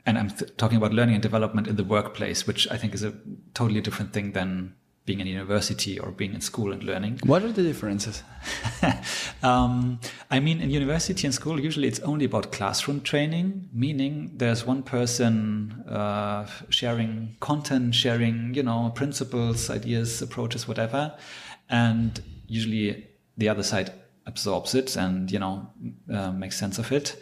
[0.06, 3.02] and I'm th- talking about learning and development in the workplace, which I think is
[3.02, 3.12] a
[3.54, 4.74] totally different thing than
[5.10, 7.18] being in university or being in school and learning.
[7.24, 8.22] What are the differences?
[9.42, 9.98] um,
[10.30, 14.84] I mean, in university and school, usually it's only about classroom training, meaning there's one
[14.84, 21.02] person uh, sharing content, sharing, you know, principles, ideas, approaches, whatever.
[21.68, 23.90] And usually the other side
[24.26, 25.54] absorbs it and, you know,
[26.14, 27.16] uh, makes sense of it.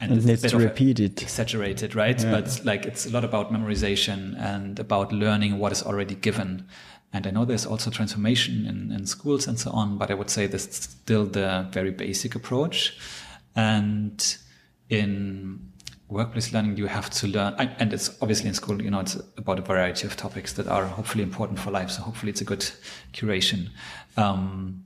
[0.00, 1.22] And it's a needs bit to repeat it.
[1.22, 2.20] exaggerated, right?
[2.22, 2.30] Yeah.
[2.32, 6.66] But like it's a lot about memorization and about learning what is already given.
[7.14, 10.28] And I know there's also transformation in, in schools and so on, but I would
[10.28, 12.98] say that's still the very basic approach.
[13.54, 14.36] And
[14.90, 15.72] in
[16.08, 19.60] workplace learning, you have to learn, and it's obviously in school, you know, it's about
[19.60, 21.90] a variety of topics that are hopefully important for life.
[21.92, 22.68] So hopefully it's a good
[23.12, 23.68] curation.
[24.16, 24.84] Um,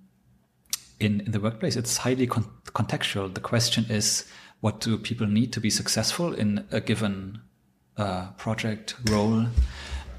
[1.01, 3.33] in, in the workplace, it's highly con- contextual.
[3.33, 7.41] The question is, what do people need to be successful in a given
[7.97, 9.47] uh, project role?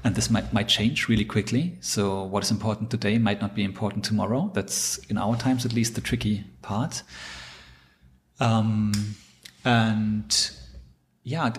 [0.02, 1.76] And this might, might change really quickly.
[1.80, 4.50] So what is important today might not be important tomorrow.
[4.54, 7.02] That's in our times, at least the tricky part.
[8.38, 8.92] Um,
[9.64, 10.50] and
[11.22, 11.52] yeah,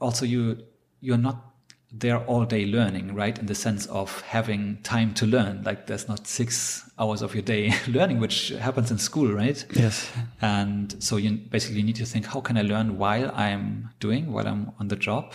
[0.00, 0.64] also you,
[1.00, 1.54] you're not
[1.96, 3.38] there all day learning, right?
[3.38, 5.62] In the sense of having time to learn.
[5.62, 9.64] Like there's not six hours of your day learning, which happens in school, right?
[9.74, 10.10] Yes.
[10.40, 14.48] And so you basically need to think, how can I learn while I'm doing, while
[14.48, 15.34] I'm on the job,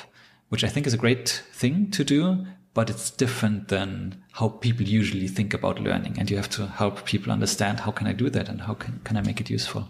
[0.50, 4.86] which I think is a great thing to do, but it's different than how people
[4.86, 6.18] usually think about learning.
[6.20, 9.00] And you have to help people understand how can I do that and how can,
[9.04, 9.90] can I make it useful?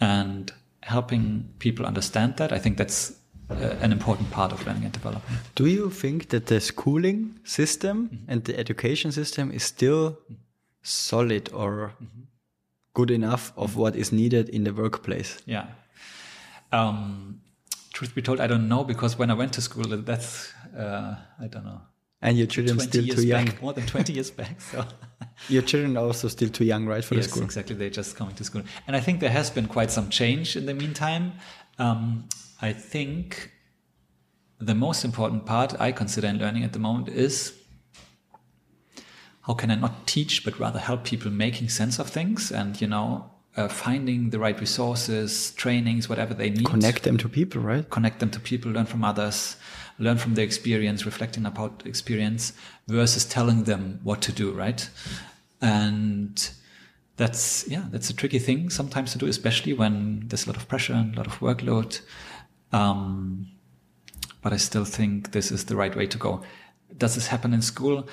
[0.00, 3.12] And helping people understand that, I think that's
[3.50, 5.40] uh, an important part of learning and development.
[5.54, 10.18] Do you think that the schooling system and the education system is still
[10.82, 11.92] solid or
[12.94, 15.38] good enough of what is needed in the workplace?
[15.46, 15.66] Yeah.
[16.72, 17.41] Um,
[17.92, 21.46] truth be told, I don't know because when I went to school, that's, uh, I
[21.46, 21.82] don't know.
[22.20, 23.46] And your children 20 still too young.
[23.46, 24.60] back, more than 20 years back.
[24.60, 24.84] So
[25.48, 27.42] Your children are also still too young, right, for yes, the school?
[27.42, 27.74] exactly.
[27.74, 28.62] They're just coming to school.
[28.86, 31.32] And I think there has been quite some change in the meantime.
[31.78, 32.28] Um,
[32.60, 33.50] I think
[34.58, 37.54] the most important part I consider in learning at the moment is
[39.42, 42.86] how can I not teach, but rather help people making sense of things and, you
[42.86, 47.88] know, uh, finding the right resources, trainings, whatever they need Connect them to people, right?
[47.90, 49.56] connect them to people, learn from others,
[49.98, 52.54] learn from their experience, reflecting about experience
[52.88, 54.88] versus telling them what to do, right?
[55.60, 56.50] And
[57.16, 60.66] that's, yeah, that's a tricky thing sometimes to do, especially when there's a lot of
[60.66, 62.00] pressure and a lot of workload.
[62.72, 63.48] Um,
[64.40, 66.42] but I still think this is the right way to go.
[66.96, 68.08] Does this happen in school?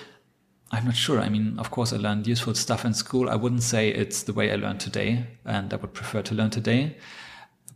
[0.72, 1.20] I'm not sure.
[1.20, 3.30] I mean, of course, I learned useful stuff in school.
[3.30, 6.50] I wouldn't say it's the way I learned today, and I would prefer to learn
[6.52, 6.98] today.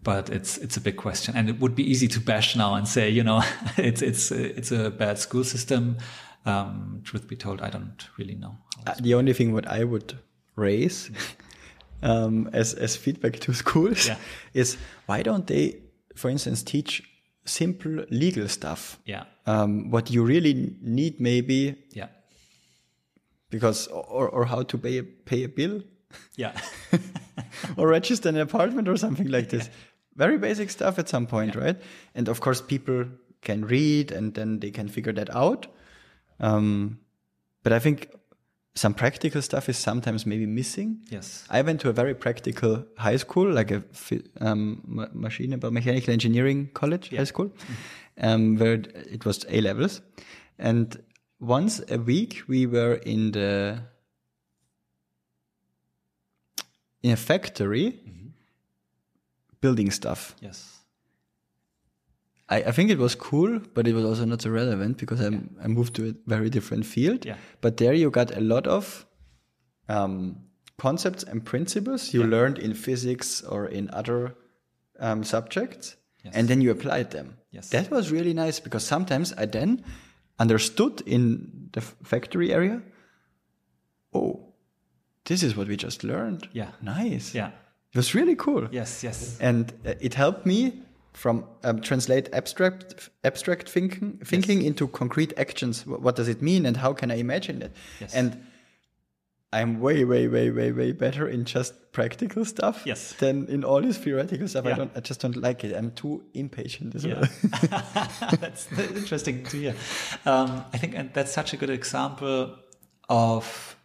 [0.03, 2.87] But it's it's a big question, and it would be easy to bash now and
[2.87, 3.41] say, you know,
[3.77, 5.97] it's it's it's a bad school system.
[6.45, 8.57] Um, truth be told, I don't really know.
[8.85, 10.17] Uh, the only thing what I would
[10.57, 11.09] raise
[12.03, 14.17] um, as as feedback to schools Yeah.
[14.53, 15.77] is why don't they,
[16.15, 17.01] for instance, teach
[17.45, 18.99] simple legal stuff?
[19.05, 22.07] Yeah, Um, what you really need, maybe yeah,
[23.53, 25.81] because or or how to pay a, pay a bill
[26.35, 26.59] yeah,
[27.77, 29.69] or register an apartment or something like this.
[30.15, 31.79] Very basic stuff at some point, right?
[32.15, 33.05] And of course, people
[33.41, 35.67] can read and then they can figure that out.
[36.39, 36.99] Um,
[37.63, 38.09] but I think
[38.75, 40.99] some practical stuff is sometimes maybe missing.
[41.09, 43.83] yes, I went to a very practical high school, like a
[44.41, 44.81] um,
[45.13, 47.51] machine about mechanical engineering college high school,
[48.21, 50.01] um, where it was A levels,
[50.59, 51.01] and
[51.43, 53.79] once a week we were in the
[57.01, 57.99] in a factory
[59.61, 60.35] building stuff.
[60.41, 60.79] Yes.
[62.49, 65.27] I, I think it was cool, but it was also not so relevant because I,
[65.63, 67.25] I moved to a very different field.
[67.25, 67.37] Yeah.
[67.61, 69.05] But there you got a lot of
[69.89, 70.37] um,
[70.77, 72.27] concepts and principles you Yeah.
[72.29, 74.35] learned in physics or in other
[74.99, 76.35] um, subjects, Yes.
[76.35, 77.37] and then you applied them.
[77.51, 77.69] Yes.
[77.69, 79.83] That was really nice because sometimes I then
[80.39, 82.81] understood in the factory area,
[84.13, 84.39] oh,
[85.25, 86.47] this is what we just learned.
[86.53, 86.71] Yeah.
[86.81, 87.33] Nice.
[87.35, 87.51] Yeah.
[87.93, 89.03] It was really cool Yes.
[89.03, 89.37] Yes.
[89.39, 90.81] and uh, it helped me
[91.13, 96.75] from um, translate abstract abstract thinking thinking into concrete actions what does it mean and
[96.77, 98.15] how can i imagine it Yes.
[98.15, 98.35] and
[99.59, 103.13] i'm way way way way way better in just practical stuff Yes.
[103.19, 106.23] than in all this theoretical stuff i don't i just don't like it i'm too
[106.33, 107.13] impatient as Yeah.
[107.19, 107.29] well
[108.43, 109.75] that's interesting to hear.
[110.25, 112.55] Um, I think and that's such a good example
[113.09, 113.75] of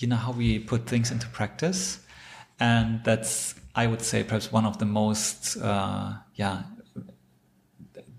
[0.00, 2.00] you know how we put things into practice,
[2.60, 6.62] and that's I would say perhaps one of the most uh, yeah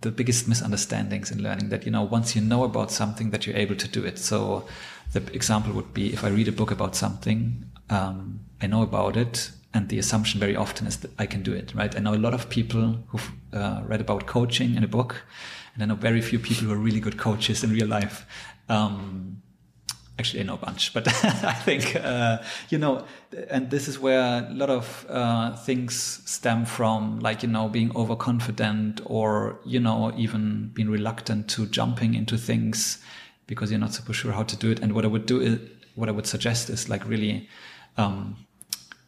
[0.02, 3.56] the biggest misunderstandings in learning that you know once you know about something that you're
[3.66, 4.66] able to do it so
[5.14, 9.18] the example would be if i read a book about something um, i know about
[9.18, 11.96] it and the assumption very often is that i can do it right?
[11.96, 15.24] I know a lot of people who've uh, read about coaching in a book
[15.74, 18.26] and i know very few people who are really good coaches in real life.
[18.70, 19.42] Um,
[20.18, 22.40] actually I know a bunch, but I think uh,
[22.70, 23.06] you know,
[23.50, 27.96] and this is where a lot of uh, things stem from, like you know, being
[27.96, 33.00] overconfident or you know, even being reluctant to jumping into things
[33.48, 34.80] because you're not super sure how to do it.
[34.80, 35.60] And what I would do is,
[35.96, 37.48] what I would suggest is like really.
[37.98, 38.36] Um,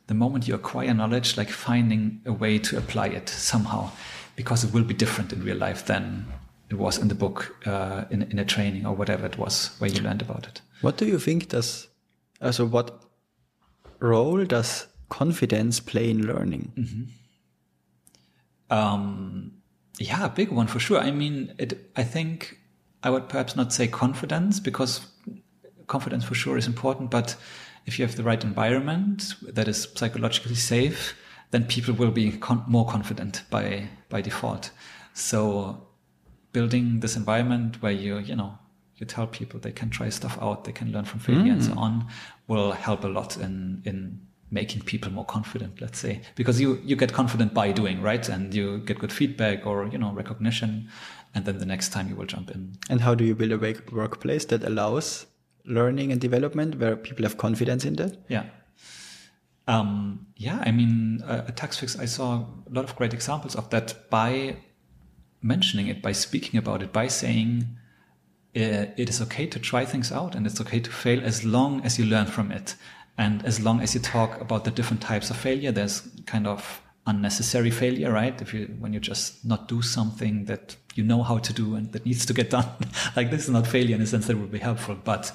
[0.07, 3.91] the moment you acquire knowledge, like finding a way to apply it somehow,
[4.37, 6.25] because it will be different in real life than
[6.69, 9.89] it was in the book, uh, in, in a training or whatever it was where
[9.89, 10.61] you learned about it.
[10.79, 11.89] what do you think does
[12.41, 13.03] also what
[13.99, 16.71] role does confidence play in learning
[18.69, 19.53] Um,
[19.99, 20.99] yeah, a big one for sure.
[20.99, 22.59] I mean, it, I think
[23.03, 25.07] I would perhaps not say confidence because
[25.87, 27.35] confidence for sure is important, but
[27.85, 31.15] if you have the right environment that is psychologically safe,
[31.51, 34.71] then people will be con- more confident by, by default.
[35.13, 35.87] So
[36.51, 38.57] building this environment where you, you know,
[38.97, 41.71] you tell people they can try stuff out, they can learn from failure and so
[41.71, 41.77] mm.
[41.77, 42.07] on
[42.47, 46.95] will help a lot in, in making people more confident, let's say, because you, you
[46.95, 48.29] get confident by doing, right?
[48.29, 50.89] And you get good feedback or, you know, recognition.
[51.35, 52.77] And then the next time you will jump in.
[52.89, 55.25] and how do you build a work- workplace that allows
[55.65, 58.45] learning and development where people have confidence in that Yeah.
[59.67, 63.69] Um, yeah, I mean, uh, at Taxfix, I saw a lot of great examples of
[63.71, 64.55] that by
[65.41, 67.65] mentioning it, by speaking about it, by saying
[68.55, 71.81] uh, it is okay to try things out and it's okay to fail as long
[71.81, 72.75] as you learn from it.
[73.17, 76.81] And as long as you talk about the different types of failure, there's kind of
[77.05, 78.39] unnecessary failure, right?
[78.41, 81.91] If you, when you just not do something that you know how to do and
[81.93, 82.67] that needs to get done,
[83.15, 85.31] like this is not failure in a sense that would be helpful, but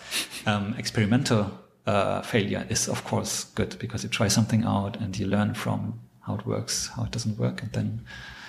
[0.47, 1.51] um, experimental
[1.87, 6.01] uh, failure is of course good because you try something out and you learn from
[6.21, 8.05] how it works, how it doesn't work, and then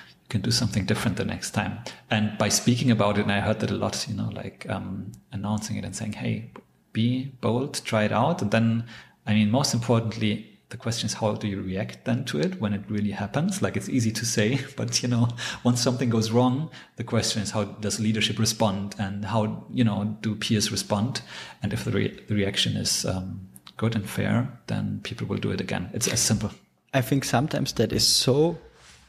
[0.10, 1.80] you can do something different the next time.
[2.12, 5.12] And by speaking about it, and I heard that a lot, you know, like um,
[5.32, 6.52] announcing it and saying, "Hey,
[6.92, 8.86] be bold, try it out," and then,
[9.26, 10.50] I mean, most importantly.
[10.70, 13.62] The question is, how do you react then to it when it really happens?
[13.62, 15.28] Like it's easy to say, but you know,
[15.64, 20.18] once something goes wrong, the question is, how does leadership respond and how, you know,
[20.22, 21.22] do peers respond?
[21.62, 25.52] And if the, re- the reaction is um, good and fair, then people will do
[25.52, 25.92] it again.
[25.94, 26.50] It's as simple.
[26.94, 28.58] I think sometimes that is so,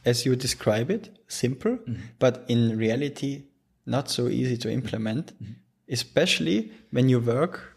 [0.05, 1.79] as you describe it, simple,
[2.19, 3.45] but in reality,
[3.85, 5.33] not so easy to implement,
[5.89, 7.74] especially when you work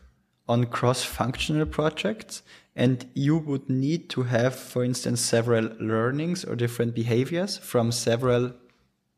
[0.48, 2.42] on cross functional projects
[2.74, 8.52] and you would need to have, for instance, several learnings or different behaviors from several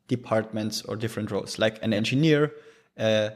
[0.07, 2.51] departments or different roles, like an engineer,
[2.97, 3.31] a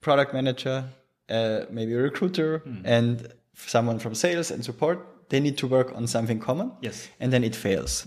[0.00, 0.84] product manager,
[1.30, 5.28] uh, maybe a recruiter, and someone from sales and support.
[5.30, 6.72] They need to work on something common.
[6.82, 7.08] Yes.
[7.18, 8.06] And then it fails.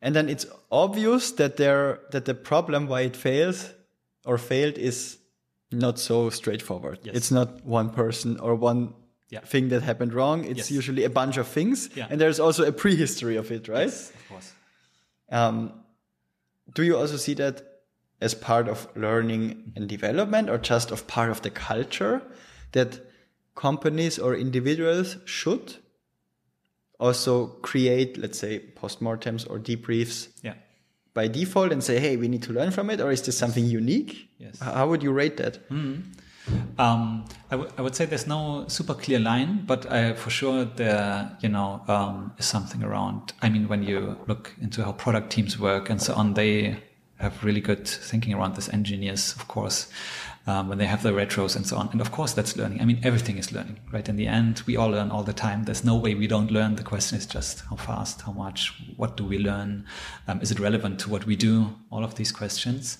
[0.00, 3.70] And then it's obvious that there that the problem why it fails
[4.24, 5.18] or failed is
[5.74, 6.98] not so straightforward.
[7.02, 7.16] Yes.
[7.16, 8.94] It's not one person or one
[9.30, 9.40] Yeah.
[9.40, 10.44] thing that happened wrong.
[10.44, 10.70] It's Yes.
[10.70, 11.90] usually a bunch of things.
[11.96, 12.06] Yeah.
[12.10, 13.86] And there's also a prehistory of it, right?
[13.88, 14.52] Yes, of course.
[15.30, 15.72] Um,
[16.74, 17.62] do you also see that
[18.20, 22.22] as part of learning and development or just of part of the culture
[22.72, 23.00] that
[23.54, 25.76] companies or individuals should
[27.00, 30.54] also create, let's say, postmortems or debriefs Yeah.
[31.14, 33.00] By default and say, hey, we need to learn from it?
[33.00, 34.28] Or is this something unique?
[34.38, 34.58] Yes.
[34.60, 35.58] How would you rate that?
[36.78, 40.64] Um, I, w- I would say there's no super clear line, but I, for sure
[40.66, 43.32] there, you know, um, is something around.
[43.40, 46.76] I mean, when you look into how product teams work and so on, they
[47.16, 48.68] have really good thinking around this.
[48.68, 49.88] Engineers, of course,
[50.46, 51.88] um, when they have their retros and so on.
[51.92, 52.80] And of course, that's learning.
[52.80, 54.08] I mean, everything is learning, right?
[54.08, 55.64] In the end, we all learn all the time.
[55.64, 56.76] There's no way we don't learn.
[56.76, 59.86] The question is just how fast, how much, what do we learn?
[60.28, 61.74] Um, is it relevant to what we do?
[61.90, 62.98] All of these questions.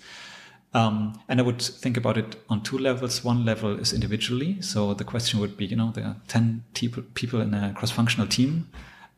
[0.72, 3.22] Um, and I would think about it on two levels.
[3.22, 4.60] One level is individually.
[4.60, 7.90] So the question would be, you know, there are 10 people, people in a cross
[7.90, 8.68] functional team.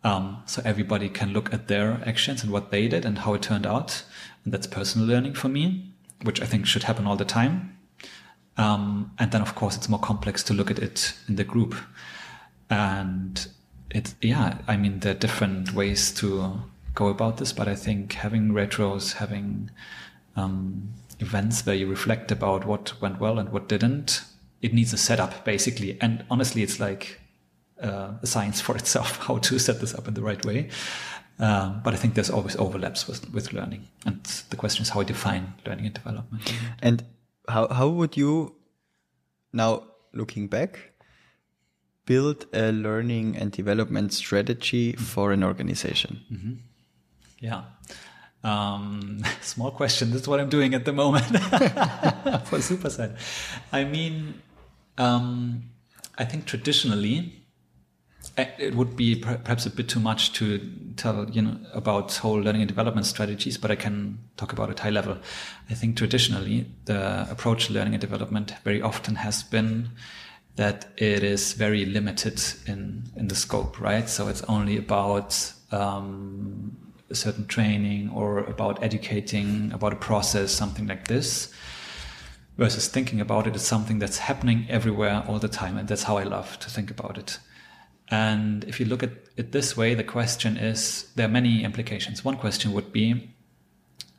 [0.04, 3.42] Um, so everybody can look at their actions and what they did and how it
[3.42, 4.04] turned out.
[4.44, 7.75] And that's personal learning for me, which I think should happen all the time.
[8.58, 11.74] Um, and then, of course, it's more complex to look at it in the group.
[12.70, 13.46] And
[13.90, 16.62] it, yeah, I mean, there are different ways to
[16.94, 19.70] go about this, but I think having retros, having,
[20.36, 24.22] um, events where you reflect about what went well and what didn't.
[24.62, 25.98] It needs a setup basically.
[26.00, 27.20] And honestly, it's like
[27.82, 30.68] uh, a science for itself, how to set this up in the right way.
[31.38, 33.86] Um, but I think there's always overlaps with, with learning.
[34.06, 36.54] And the question is how I define learning and development.
[36.80, 37.04] And
[37.48, 38.54] how, how would you
[39.52, 40.92] now looking back
[42.06, 46.20] build a learning and development strategy for an organization?
[46.32, 46.52] Mm-hmm.
[47.40, 47.62] Yeah.
[48.44, 50.12] Um, small question.
[50.12, 51.26] This is what I'm doing at the moment
[52.46, 53.16] for Superside.
[53.72, 54.40] I mean,
[54.98, 55.64] um,
[56.16, 57.45] I think traditionally,
[58.36, 60.60] it would be perhaps a bit too much to
[60.96, 64.78] tell you know about whole learning and development strategies, but I can talk about it
[64.80, 65.16] high level.
[65.70, 69.90] I think traditionally the approach to learning and development very often has been
[70.56, 74.08] that it is very limited in in the scope, right?
[74.08, 76.76] So it's only about um,
[77.10, 81.52] a certain training or about educating about a process, something like this,
[82.58, 85.78] versus thinking about it as something that's happening everywhere all the time.
[85.78, 87.38] And that's how I love to think about it.
[88.10, 92.24] And if you look at it this way, the question is there are many implications.
[92.24, 93.30] One question would be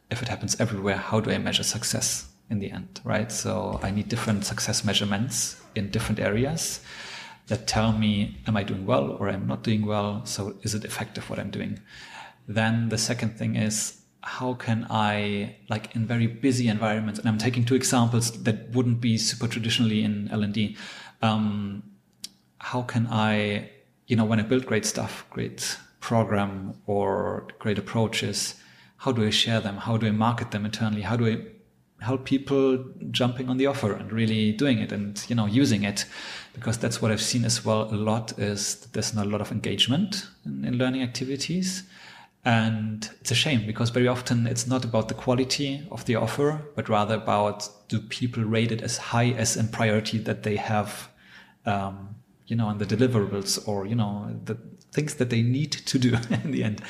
[0.10, 3.32] if it happens everywhere, how do I measure success in the end, right?
[3.32, 6.82] So I need different success measurements in different areas
[7.48, 10.26] that tell me, am I doing well or am I not doing well?
[10.26, 11.80] So is it effective what I'm doing?
[12.48, 17.38] Then the second thing is how can I, like in very busy environments, and I'm
[17.38, 20.76] taking two examples that wouldn't be super traditionally in L&D.
[21.22, 21.84] Um,
[22.60, 23.70] how can I,
[24.08, 28.56] you know, when I build great stuff, great program or great approaches,
[28.98, 29.78] how do I share them?
[29.78, 31.02] How do I market them internally?
[31.02, 35.36] How do I help people jumping on the offer and really doing it and you
[35.36, 36.06] know using it
[36.54, 39.52] because that's what i've seen as well a lot is there's not a lot of
[39.52, 41.82] engagement in, in learning activities
[42.48, 46.62] and it's a shame because very often it's not about the quality of the offer,
[46.76, 51.10] but rather about do people rate it as high as in priority that they have,
[51.66, 52.16] um,
[52.48, 54.58] you know, on the deliverables or, you know, the
[54.92, 56.82] things that they need to do in the end.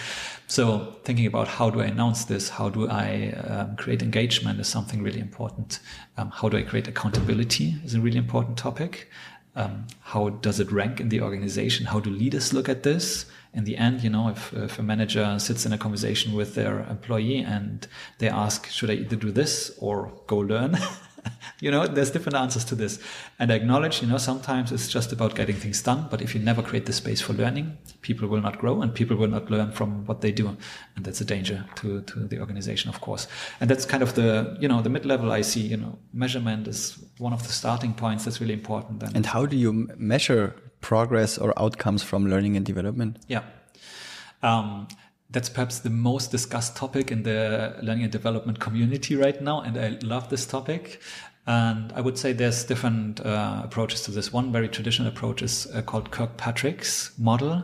[0.48, 2.50] So thinking about how do I announce this?
[2.50, 5.80] How do I um, create engagement is something really important.
[6.16, 9.10] Um, how do I create accountability is a really important topic.
[9.56, 11.88] Um, how does it rank in the organization?
[11.88, 13.26] How do leaders look at this?
[13.58, 16.82] in the end, you know, if, if a manager sits in a conversation with their
[16.82, 17.88] employee and
[18.20, 20.78] they ask, should I either do this or go learn?
[21.60, 23.00] you know, there's different answers to this.
[23.40, 26.08] And I acknowledge, you know, sometimes it's just about getting things done.
[26.10, 29.18] But if you never create the space for learning, people will not grow and people
[29.18, 30.56] will not learn from what they do.
[30.96, 33.28] And that's a danger to, to the organization, of course.
[33.60, 36.68] And that's kind of the, you know, the mid level I see, you know, measurement
[36.68, 39.04] is one of the starting points that's really important.
[39.04, 43.18] And, and how do you measure progress or outcomes from learning and development?
[43.28, 43.44] Yeah.
[44.44, 44.88] Um,
[45.30, 49.62] that's perhaps the most discussed topic in the learning and development community right now.
[49.62, 51.02] And I love this topic.
[51.46, 54.34] And I would say there's different uh, approaches to this.
[54.34, 57.64] One very traditional approach is uh, called Kirkpatrick's model,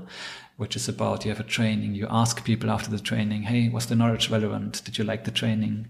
[0.58, 3.88] which is about you have a training, you ask people after the training, hey, was
[3.88, 4.84] the knowledge relevant?
[4.86, 5.90] Did you like the training?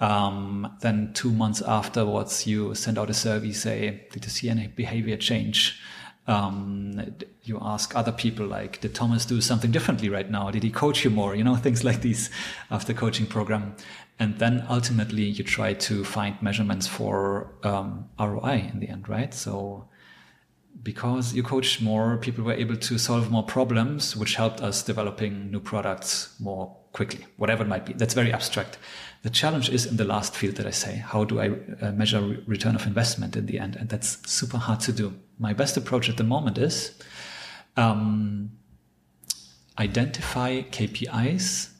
[0.00, 4.68] Um, then two months afterwards, you send out a survey, say, did you see any
[4.68, 5.80] behavior change?
[6.28, 10.50] Um, you ask other people like, did Thomas do something differently right now?
[10.50, 11.34] Did he coach you more?
[11.34, 12.30] You know, things like these
[12.70, 13.74] after coaching program.
[14.20, 19.32] And then ultimately you try to find measurements for um, ROI in the end, right?
[19.32, 19.88] So
[20.82, 25.50] because you coached more, people were able to solve more problems, which helped us developing
[25.50, 27.92] new products more quickly, whatever it might be.
[27.92, 28.78] That's very abstract.
[29.22, 31.50] The challenge is in the last field that I say, how do I
[31.80, 33.76] uh, measure re return of investment in the end?
[33.76, 35.14] And that's super hard to do.
[35.38, 36.92] My best approach at the moment is
[37.76, 38.50] um,
[39.78, 41.70] identify KPIs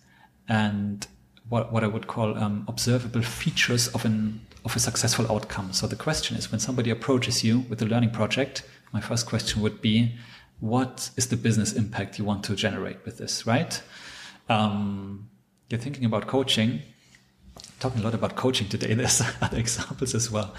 [0.49, 1.07] and
[1.49, 5.73] what, what I would call um, observable features of an of a successful outcome.
[5.73, 9.63] So the question is, when somebody approaches you with a learning project, my first question
[9.63, 10.17] would be,
[10.61, 13.47] what is the business impact you want to generate with this?
[13.47, 13.81] Right?
[14.49, 15.31] Um,
[15.71, 16.83] you're thinking about coaching.
[17.81, 18.95] Talking a lot about coaching today.
[18.95, 20.55] There's other examples as well.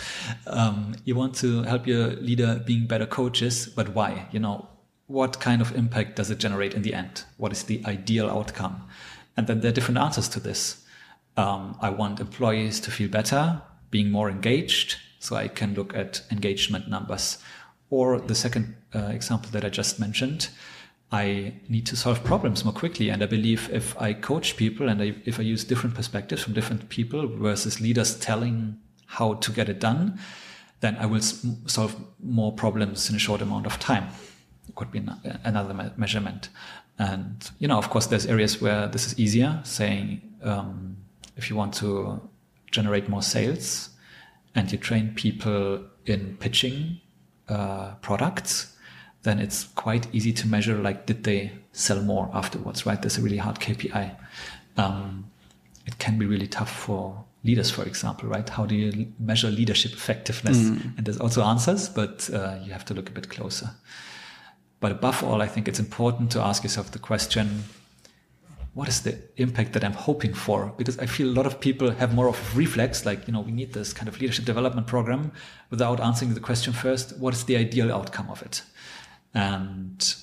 [0.48, 4.28] Um, you want to help your leader being better coaches, but why?
[4.32, 4.70] You know,
[5.08, 7.26] what kind of impact does it generate in the end?
[7.38, 8.88] What is the ideal outcome?
[9.36, 10.86] And then there are different answers to this.
[11.36, 13.62] Um, I want employees to feel better,
[13.92, 17.38] being more engaged, so I can look at engagement numbers.
[17.90, 20.50] Or the second uh, example that I just mentioned,
[21.12, 23.10] I need to solve problems more quickly.
[23.10, 26.54] And I believe if I coach people and I, if I use different perspectives from
[26.54, 30.20] different people versus leaders telling how to get it done,
[30.82, 34.08] then I will solve more problems in a short amount of time.
[34.68, 35.02] It Could be
[35.44, 36.50] another me- measurement.
[37.00, 40.98] And, you know, of course, there's areas where this is easier, saying um,
[41.38, 42.22] if you want to
[42.72, 43.90] generate more sales
[44.54, 47.00] and you train people in pitching
[47.48, 48.76] uh, products,
[49.24, 53.02] then it's quite easy to measure, like, did they sell more afterwards, right?
[53.02, 54.16] There's a really hard KPI.
[54.78, 55.30] Um,
[55.86, 58.48] it can be really tough for leaders, for example, right?
[58.48, 60.58] How do you measure leadership effectiveness?
[60.58, 60.98] Mm.
[60.98, 63.72] And there's also answers, but uh, you have to look a bit closer.
[64.80, 67.64] But above all, I think it's important to ask yourself the question,
[68.74, 70.74] what is the impact that I'm hoping for?
[70.78, 73.42] Because I feel a lot of people have more of a reflex, like, you know,
[73.42, 75.32] we need this kind of leadership development program
[75.70, 78.62] without answering the question first, what is the ideal outcome of it?
[79.34, 80.16] And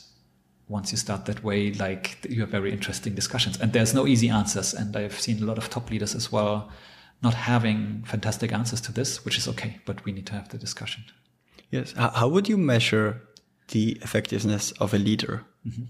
[0.68, 4.28] once you start that way, like you have very interesting discussions and there's no easy
[4.28, 4.74] answers.
[4.74, 6.70] And I've seen a lot of top leaders as well
[7.22, 10.58] not having fantastic answers to this, which is okay, but we need to have the
[10.58, 11.04] discussion.
[11.70, 11.92] Yes.
[11.92, 13.22] How would you measure
[13.68, 15.44] the effectiveness of a leader?
[15.66, 15.84] Mm-hmm.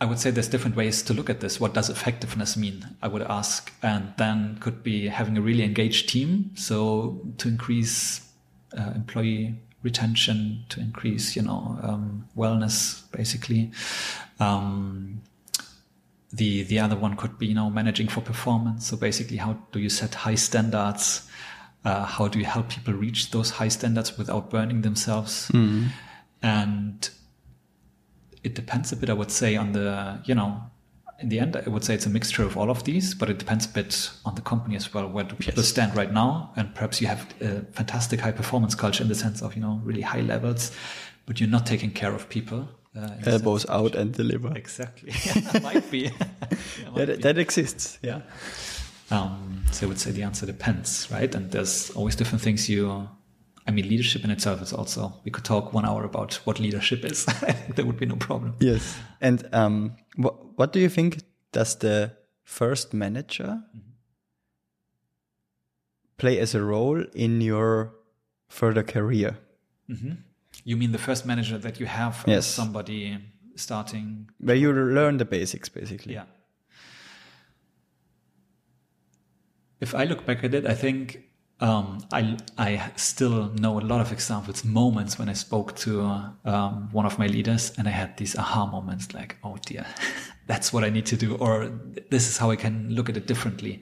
[0.00, 1.60] I would say there's different ways to look at this.
[1.60, 2.84] What does effectiveness mean?
[3.00, 6.50] I would ask, and then could be having a really engaged team.
[6.56, 8.28] So to increase
[8.76, 9.54] uh, employee
[9.84, 13.70] retention, to increase, you know, um, wellness, basically.
[14.40, 15.20] Um,
[16.32, 18.88] the the other one could be, you know, managing for performance.
[18.88, 21.28] So basically, how do you set high standards?
[21.84, 25.48] Uh, how do you help people reach those high standards without burning themselves?
[25.52, 25.88] Mm.
[26.42, 27.10] And
[28.42, 30.62] it depends a bit, I would say, on the, you know,
[31.20, 33.38] in the end, I would say it's a mixture of all of these, but it
[33.38, 35.08] depends a bit on the company as well.
[35.08, 35.68] Where do people yes.
[35.68, 36.52] stand right now?
[36.56, 39.80] And perhaps you have a fantastic high performance culture in the sense of, you know,
[39.84, 40.72] really high levels,
[41.26, 42.68] but you're not taking care of people.
[42.96, 44.52] Uh, Elbows out and deliver.
[44.56, 45.12] Exactly.
[45.24, 45.98] Yeah, might be.
[45.98, 46.10] yeah,
[46.90, 47.22] might that, be.
[47.22, 47.98] that exists.
[48.02, 48.20] Yeah.
[49.10, 51.32] Um, so I would say the answer depends, right?
[51.34, 53.08] And there's always different things you
[53.66, 57.04] I mean, leadership in itself is also, we could talk one hour about what leadership
[57.04, 57.24] is.
[57.74, 58.54] there would be no problem.
[58.60, 58.96] Yes.
[59.20, 62.12] And um, what, what do you think does the
[62.42, 63.92] first manager mm -hmm.
[66.16, 67.90] play as a role in your
[68.48, 69.34] further career?
[69.88, 70.16] Mm -hmm.
[70.64, 72.54] You mean the first manager that you have yes.
[72.54, 73.18] somebody
[73.56, 74.30] starting?
[74.38, 76.12] Where you learn the basics, basically.
[76.12, 76.26] Yeah.
[79.80, 81.18] If I look back at it, I think
[81.60, 86.02] um, I I still know a lot of examples, moments when I spoke to
[86.44, 89.86] um, one of my leaders, and I had these aha moments, like, "Oh dear,
[90.46, 91.70] that's what I need to do," or
[92.10, 93.80] "This is how I can look at it differently."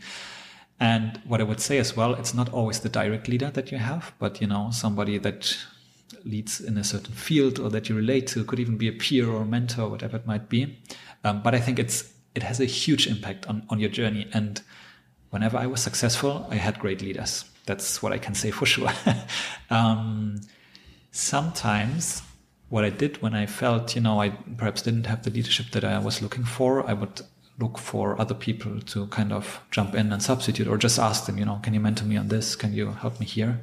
[0.81, 3.79] And what I would say as well, it's not always the direct leader that you
[3.79, 5.57] have, but you know somebody that
[6.25, 8.45] leads in a certain field or that you relate to.
[8.45, 10.79] Could even be a peer or a mentor, whatever it might be.
[11.25, 14.29] Um, but I think it's it has a huge impact on on your journey.
[14.35, 14.61] And
[15.31, 18.91] whenever I was successful, I had great leaders that's what I can say for sure.
[19.71, 20.41] um,
[21.11, 22.23] sometimes
[22.69, 25.85] what I did when I felt, you know, I perhaps didn't have the leadership that
[25.85, 27.21] I was looking for, I would
[27.59, 31.39] look for other people to kind of jump in and substitute or just ask them,
[31.39, 32.57] you know, can you mentor me on this?
[32.57, 33.61] Can you help me here?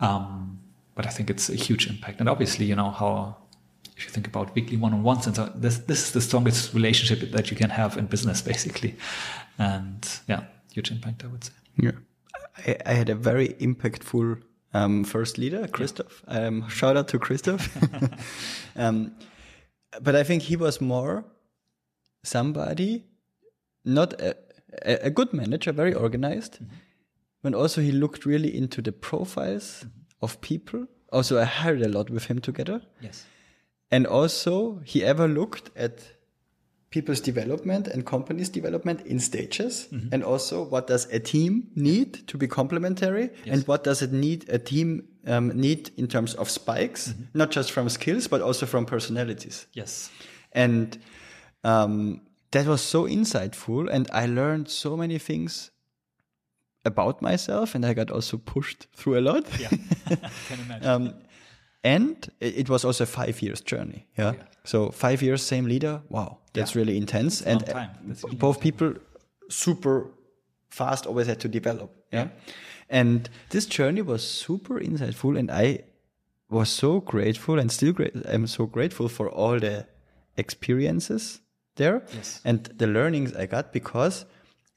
[0.00, 0.60] Um,
[0.94, 2.20] but I think it's a huge impact.
[2.20, 3.36] And obviously, you know, how,
[3.96, 7.50] if you think about weekly one-on-ones and so this, this is the strongest relationship that
[7.50, 8.96] you can have in business, basically.
[9.58, 11.52] And yeah, huge impact, I would say.
[11.76, 11.92] Yeah.
[12.66, 14.42] I, I had a very impactful
[14.74, 16.22] um, first leader, Christoph.
[16.26, 17.68] Um, shout out to Christoph.
[18.76, 19.12] um,
[20.02, 21.24] but I think he was more
[22.22, 23.04] somebody,
[23.84, 24.36] not a,
[24.82, 26.76] a good manager, very organized, mm -hmm.
[27.42, 30.16] but also he looked really into the profiles mm -hmm.
[30.18, 30.86] of people.
[31.10, 32.80] Also, I hired a lot with him together.
[33.00, 33.26] Yes.
[33.90, 36.17] And also, he ever looked at
[36.90, 40.12] people's development and companies development in stages mm -hmm.
[40.12, 43.54] and also what does a team need to be complementary yes.
[43.54, 47.26] and what does it need a team um, need in terms of spikes mm -hmm.
[47.32, 50.10] not just from skills but also from personalities yes
[50.52, 50.98] and
[51.62, 52.20] um,
[52.50, 55.70] that was so insightful and I learned so many things
[56.84, 59.44] about myself and I got also pushed through a lot.
[59.60, 59.68] Yeah,
[60.48, 60.88] can imagine.
[60.88, 61.14] um,
[61.84, 64.06] and it was also a five years journey.
[64.18, 64.32] Yeah.
[64.34, 64.42] Yeah.
[64.64, 66.02] So five years, same leader.
[66.08, 66.38] Wow.
[66.52, 66.80] That's Yeah.
[66.80, 67.42] really intense.
[67.42, 67.90] and time.
[68.04, 68.94] That's really both people
[69.48, 70.10] super
[70.70, 71.90] fast always had to develop.
[72.12, 72.28] Yeah.
[72.90, 75.84] And this journey was super insightful and I
[76.50, 78.12] was so grateful and still great.
[78.26, 79.86] I'm so grateful for all the
[80.36, 81.40] experiences
[81.76, 82.40] there Yes.
[82.44, 84.24] and the learnings I got because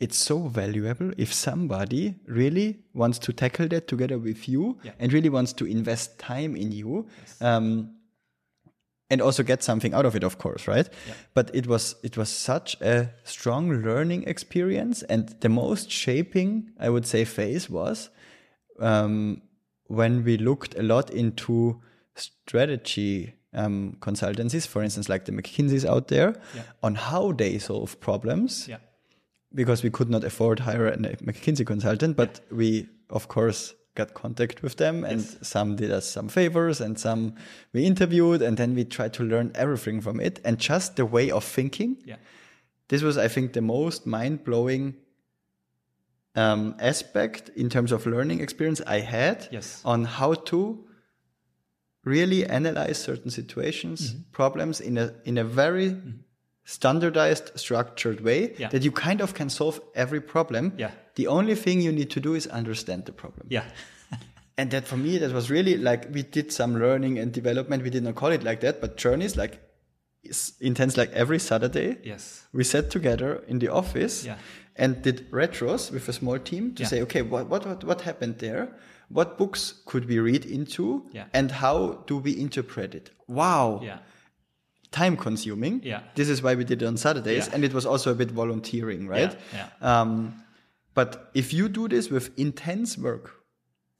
[0.02, 4.92] it's so valuable if somebody really wants to tackle that together with you Yeah.
[5.00, 7.08] and really wants to invest time in you.
[7.40, 7.96] Um,
[9.12, 10.88] and also get something out of it, of course, right?
[11.34, 16.88] But it was it was such a strong learning experience, and the most shaping, I
[16.90, 18.10] would say, phase was
[18.80, 19.42] um,
[19.88, 21.82] when we looked a lot into
[22.16, 26.64] strategy um, consultancies, for instance, like the McKinsey's out there, Yeah.
[26.82, 28.78] on how they solve problems yeah,
[29.54, 34.64] because we could not afford hire a McKinsey consultant, but we of course got contact
[34.64, 37.34] with them and some did us some favors and some
[37.74, 41.30] we interviewed and then we tried to learn everything from it and just the way
[41.30, 41.98] of thinking.
[42.06, 42.16] yeah,
[42.88, 44.96] This was, I think, the most mind blowing
[46.36, 49.82] um, aspect in terms of learning experience I had Yes.
[49.84, 50.86] on how to
[52.06, 54.32] really analyze certain situations, Mm-hmm.
[54.32, 55.96] problems in a in a very
[56.66, 58.70] standardized, structured way Yeah.
[58.70, 60.74] that you kind of can solve every problem.
[60.78, 60.92] Yeah.
[61.16, 63.48] The only thing you need to do is understand the problem.
[63.50, 63.64] yeah,
[64.58, 67.84] And that for me, that was really like we did some learning and development.
[67.84, 69.60] We did not call it like that, but journeys like
[70.24, 71.98] is intense like every Saturday.
[72.04, 74.38] yes, We sat together in the office Yeah.
[74.76, 76.90] and did retros with a small team to Yeah.
[76.90, 78.68] say, okay, what, what, what, what happened there?
[79.10, 81.10] What books could we read into?
[81.12, 81.26] Yeah.
[81.34, 83.10] And how do we interpret it?
[83.28, 83.82] Wow.
[83.84, 84.00] yeah,
[84.92, 85.82] Time consuming.
[85.84, 86.02] Yeah.
[86.16, 87.48] This is why we did it on Saturdays.
[87.48, 87.56] Yeah.
[87.56, 89.36] And it was also a bit volunteering, right?
[89.54, 90.44] Yeah, Um,
[90.94, 93.32] but if you do this with intense work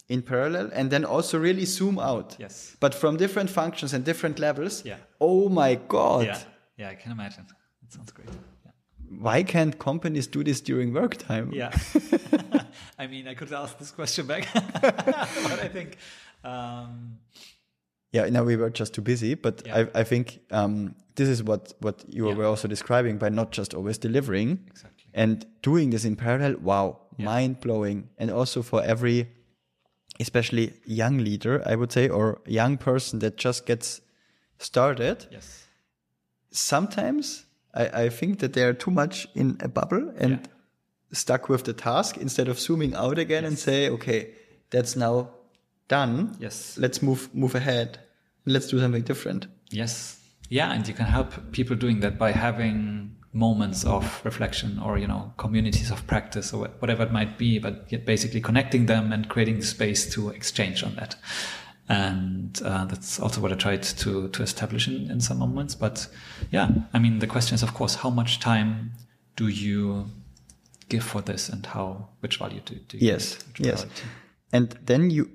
[0.10, 2.76] in parallel and then also really zoom out, Yes.
[2.82, 4.98] but from different functions and different levels, Yeah.
[5.22, 6.40] oh my God, yeah,
[6.78, 6.90] yeah.
[6.90, 7.46] I can imagine.
[7.82, 8.28] That sounds great.
[8.66, 8.72] Yeah.
[9.20, 11.52] why can't companies do this during work time?
[11.54, 11.72] Yeah.
[13.00, 14.48] I mean, I could ask this question back,
[14.82, 15.98] but I think,
[16.44, 17.18] um,
[18.14, 19.86] Yeah, no, we were just too busy, but Yeah.
[19.96, 22.36] I, I think um, this is what, what you Yeah.
[22.36, 25.06] were also describing by not just always delivering Exactly.
[25.14, 26.56] and doing this in parallel.
[26.62, 27.26] Wow, Yeah.
[27.26, 28.10] mind blowing.
[28.18, 29.28] And also for every,
[30.20, 34.02] especially young leader, I would say, or young person that just gets
[34.60, 35.66] started, yes,
[36.52, 40.48] sometimes I, I think that they are too much in a bubble and
[41.14, 44.32] stuck with the task instead of zooming out again and say, okay,
[44.70, 45.30] that's now
[45.98, 46.14] done.
[46.40, 46.78] Yes.
[46.84, 47.90] Let's move move ahead.
[48.46, 49.42] Let's do something different.
[49.82, 50.18] yes,
[50.50, 55.08] yeah, and you can help people doing that by having moments of reflection or you
[55.08, 59.22] know communities of practice or whatever it might be, but yet basically connecting them and
[59.30, 61.16] creating the space to exchange on that.
[61.90, 65.76] And uh, that's also what I tried to to establish in, in some moments.
[65.76, 66.08] But
[66.52, 68.92] yeah, I mean, the question is, of course, how much time
[69.36, 70.06] do you
[70.90, 73.36] give for this, and how which value do, do you Yes.
[73.54, 73.86] give, Yes.
[74.54, 75.30] And then you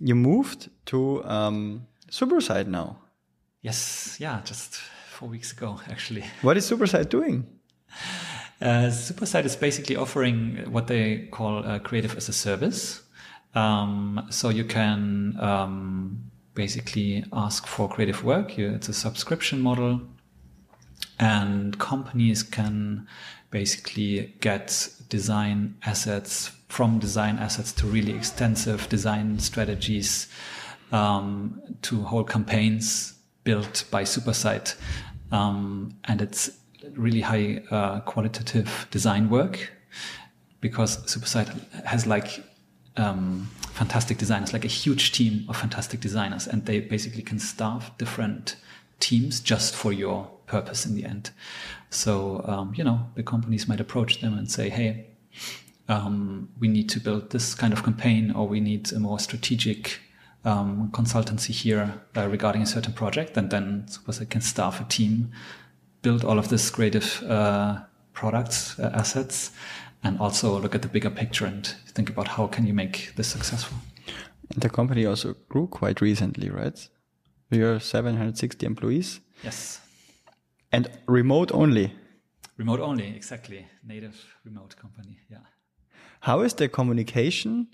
[0.00, 2.98] you moved to um, Superside now.
[3.62, 4.76] Yes, yeah, just
[5.10, 6.24] four weeks ago, actually.
[6.42, 7.46] What is Superside doing?
[8.60, 13.02] Uh, Superside is basically offering what they call uh, creative as a service.
[13.54, 18.56] Um, so you can um, basically ask for creative work.
[18.56, 20.00] You, it's a subscription model,
[21.18, 23.08] and companies can
[23.50, 30.28] basically get design assets from design assets to really extensive design strategies
[30.92, 34.74] um, to whole campaigns built by Superside.
[35.32, 36.48] Um, and it's
[36.94, 39.72] really high uh, qualitative design work
[40.60, 41.48] because Superside
[41.84, 42.44] has like
[42.96, 47.96] um, fantastic designers, like a huge team of fantastic designers, and they basically can staff
[47.98, 48.54] different
[49.00, 51.30] teams just for your purpose in the end.
[51.90, 55.06] So, um, you know, the companies might approach them and say, hey,
[55.90, 60.00] um, we need to build this kind of campaign, or we need a more strategic
[60.44, 63.36] um, consultancy here uh, regarding a certain project.
[63.36, 65.32] And then Superside can staff a team,
[66.02, 67.80] build all of this creative uh,
[68.12, 69.50] products, uh, assets,
[70.02, 73.26] and also look at the bigger picture and think about how can you make this
[73.26, 73.76] successful.
[74.52, 76.88] And the company also grew quite recently, right?
[77.50, 79.80] We are 760 employees Yes.
[80.72, 81.92] and remote only.
[82.56, 83.66] Remote only, exactly.
[83.84, 84.14] Native
[84.44, 85.18] remote company.
[85.30, 85.38] Yeah.
[86.20, 87.68] How is the communication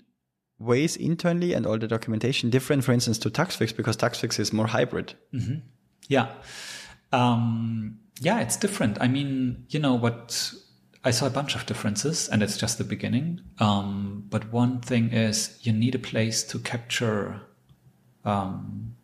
[0.59, 3.75] ways internally and all the documentation different, for instance, to Taxfix?
[3.75, 5.13] Because Taxfix is more hybrid.
[6.07, 6.31] Yeah.
[7.11, 8.97] Um, yeah, it's different.
[9.01, 10.53] I mean, you know what?
[11.03, 13.41] I saw a bunch of differences, and it's just the beginning.
[13.59, 17.41] Um, but one thing is, you need a place to capture
[18.25, 18.95] um,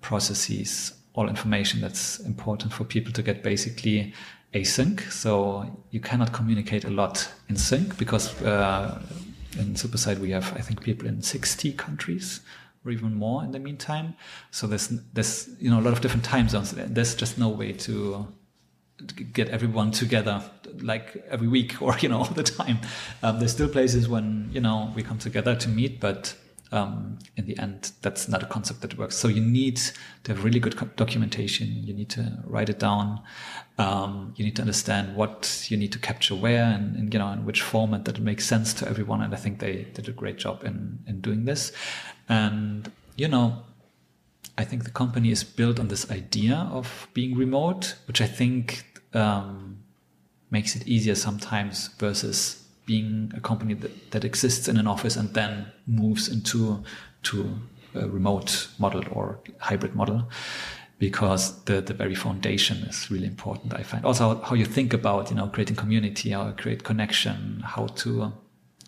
[0.00, 4.12] processes, all information that's important for people to get basically
[4.54, 5.00] async.
[5.10, 9.00] So you cannot communicate a lot in sync because uh,
[9.58, 12.40] in Superside we have, I think, people in 60 countries
[12.84, 14.14] or even more in the meantime.
[14.50, 16.72] So there's there's you know a lot of different time zones.
[16.72, 18.26] There's just no way to
[19.32, 20.42] get everyone together
[20.80, 22.78] like every week or you know all the time.
[23.22, 26.36] Um, there's still places when you know we come together to meet, but
[26.72, 29.16] um, in the end, that's not a concept that works.
[29.16, 29.80] So you need
[30.24, 31.68] to have really good documentation.
[31.84, 33.22] You need to write it down.
[33.78, 37.32] Um, you need to understand what you need to capture where and, and, you know
[37.32, 39.20] in which format that makes sense to everyone.
[39.20, 41.72] And I think they did a great job in in doing this.
[42.28, 43.62] And you know,
[44.56, 48.84] I think the company is built on this idea of being remote, which I think
[49.12, 49.78] um,
[50.50, 55.32] makes it easier sometimes versus being a company that, that exists in an office and
[55.34, 56.82] then moves into
[57.22, 57.58] to
[57.94, 60.28] a remote model or hybrid model
[60.98, 64.04] because the, the very foundation is really important i find.
[64.04, 68.32] Also how you think about you know creating community how to create connection how to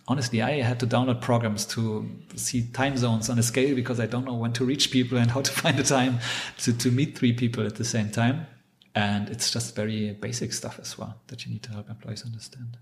[0.08, 4.06] honestly i had to download programs to see time zones on a scale because i
[4.06, 6.18] don't know when to reach people and how to find the time
[6.58, 8.46] to, to meet three people at the same time.
[8.94, 12.78] And it's just very basic stuff as well that you need to help employees understand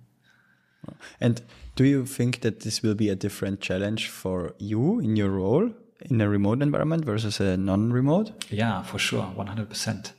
[1.21, 1.43] and
[1.77, 5.71] do you think that this will be a different challenge for you in your role
[6.11, 8.45] in a remote environment versus a non-remote?
[8.51, 10.13] Yeah, for sure, one hundred percent.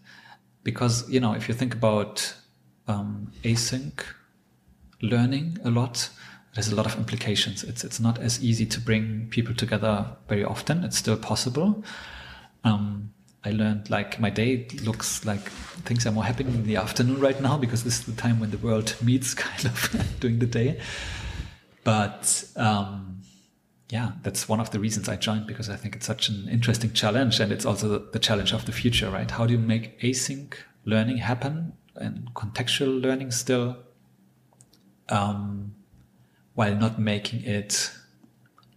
[0.64, 2.36] Because you know, if you think about
[2.88, 4.04] um, async
[5.02, 6.10] learning a lot,
[6.54, 7.64] there's a lot of implications.
[7.64, 10.84] It's it's not as easy to bring people together very often.
[10.84, 11.84] It's still possible.
[12.64, 13.12] Um,
[13.46, 15.50] I learned like my day looks like
[15.86, 18.50] things are more happening in the afternoon right now because this is the time when
[18.50, 20.82] the world meets kind of during the day.
[21.84, 23.22] But um,
[23.90, 26.92] yeah, that's one of the reasons I joined because I think it's such an interesting
[26.92, 29.30] challenge and it's also the challenge of the future, right?
[29.30, 33.78] How do you make async learning happen and contextual learning still
[35.10, 35.76] um,
[36.56, 37.92] while not making it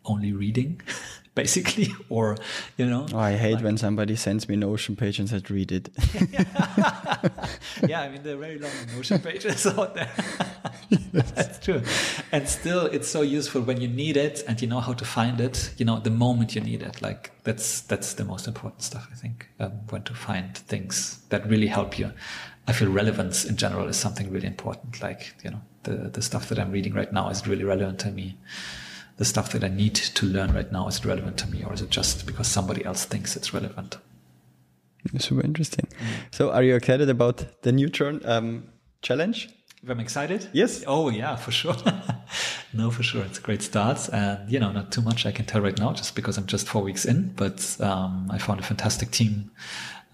[0.05, 0.83] only reading?
[1.39, 2.37] basically, or
[2.77, 3.07] you know.
[3.15, 5.89] Oh, I hate like, when somebody sends me Notion page and says read it.
[7.87, 10.11] yeah, I mean they're very long Notion pages out there.
[11.13, 11.83] That's true,
[12.33, 15.41] and still it's so useful when you need it and you know how to find
[15.41, 15.73] it.
[15.79, 17.01] You know the moment you need it.
[17.01, 19.49] Like that's that's the most important stuff I think.
[19.61, 22.13] Um, when to find things that really help you.
[22.67, 25.01] I feel relevance in general is something really important.
[25.01, 28.11] Like you know the the stuff that I'm reading right now is really relevant to
[28.11, 28.37] me
[29.19, 31.83] the stuff that I need to learn right now is relevant to me, or is
[31.83, 33.99] it just because somebody else thinks it's relevant?
[35.19, 35.87] Super interesting.
[36.31, 38.69] So, are you excited about the new turn, um,
[39.03, 39.49] challenge?
[39.83, 40.49] If I'm excited?
[40.53, 40.85] Yes.
[40.87, 41.77] Oh, yeah, for sure.
[42.73, 43.25] no, for sure.
[43.25, 44.09] It's a great start.
[44.13, 46.69] And, you know, not too much I can tell right now just because I'm just
[46.69, 49.51] four weeks in, but um, I found a fantastic team,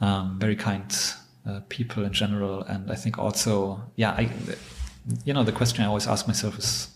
[0.00, 0.84] um, very kind
[1.46, 2.62] uh, people in general.
[2.62, 4.30] And I think also, yeah, I,
[5.24, 6.93] you know, the question I always ask myself is,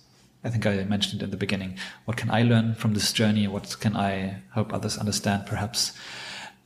[0.49, 1.77] I think I mentioned it in the beginning.
[2.07, 3.47] What can I learn from this journey?
[3.47, 5.93] What can I help others understand, perhaps?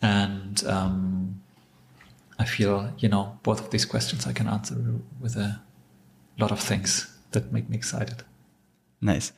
[0.00, 1.42] And um,
[2.38, 4.76] I feel, you know, both of these questions I can answer
[5.20, 5.60] with a
[6.38, 8.22] lot of things that make me excited.
[9.00, 9.32] Nice.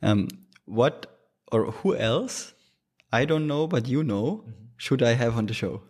[0.00, 0.28] Um,
[0.64, 1.18] what
[1.52, 2.54] or who else?
[3.12, 4.24] I don't know, but you know.
[4.24, 4.52] Mm-hmm.
[4.78, 5.82] Should I have on the show?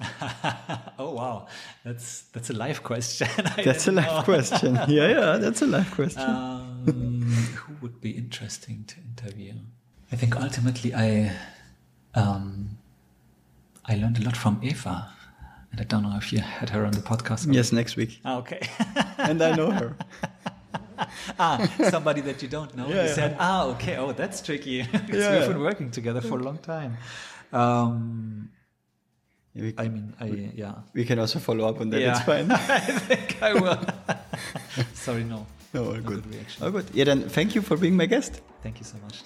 [0.98, 1.46] oh wow,
[1.84, 3.28] that's that's a live question.
[3.64, 4.78] that's a live question.
[4.88, 6.22] Yeah, yeah, that's a live question.
[6.22, 7.22] Um,
[7.56, 9.54] who would be interesting to interview?
[10.12, 11.32] I think ultimately I
[12.14, 12.78] um,
[13.84, 15.10] I learned a lot from Eva,
[15.72, 17.52] and I don't know if you had her on the podcast.
[17.52, 18.20] Yes, next week.
[18.24, 18.60] Ah, okay.
[19.18, 19.96] and I know her.
[21.40, 21.58] ah,
[21.90, 22.86] somebody that you don't know.
[22.86, 23.14] Yeah, you yeah.
[23.14, 23.96] said, ah, okay.
[23.96, 24.82] Oh, that's tricky.
[24.82, 26.96] because yeah, we've been working together for a long time.
[27.52, 28.50] Um,
[29.58, 30.74] we, I mean, I we, yeah.
[30.94, 32.00] We can also follow up on that.
[32.00, 32.16] Yeah.
[32.16, 32.50] It's fine.
[32.52, 33.80] I think I will.
[34.94, 35.46] Sorry, no.
[35.74, 36.24] No, all good.
[36.62, 36.86] All good.
[36.94, 38.40] Yeah, then thank you for being my guest.
[38.62, 39.22] Thank you so much.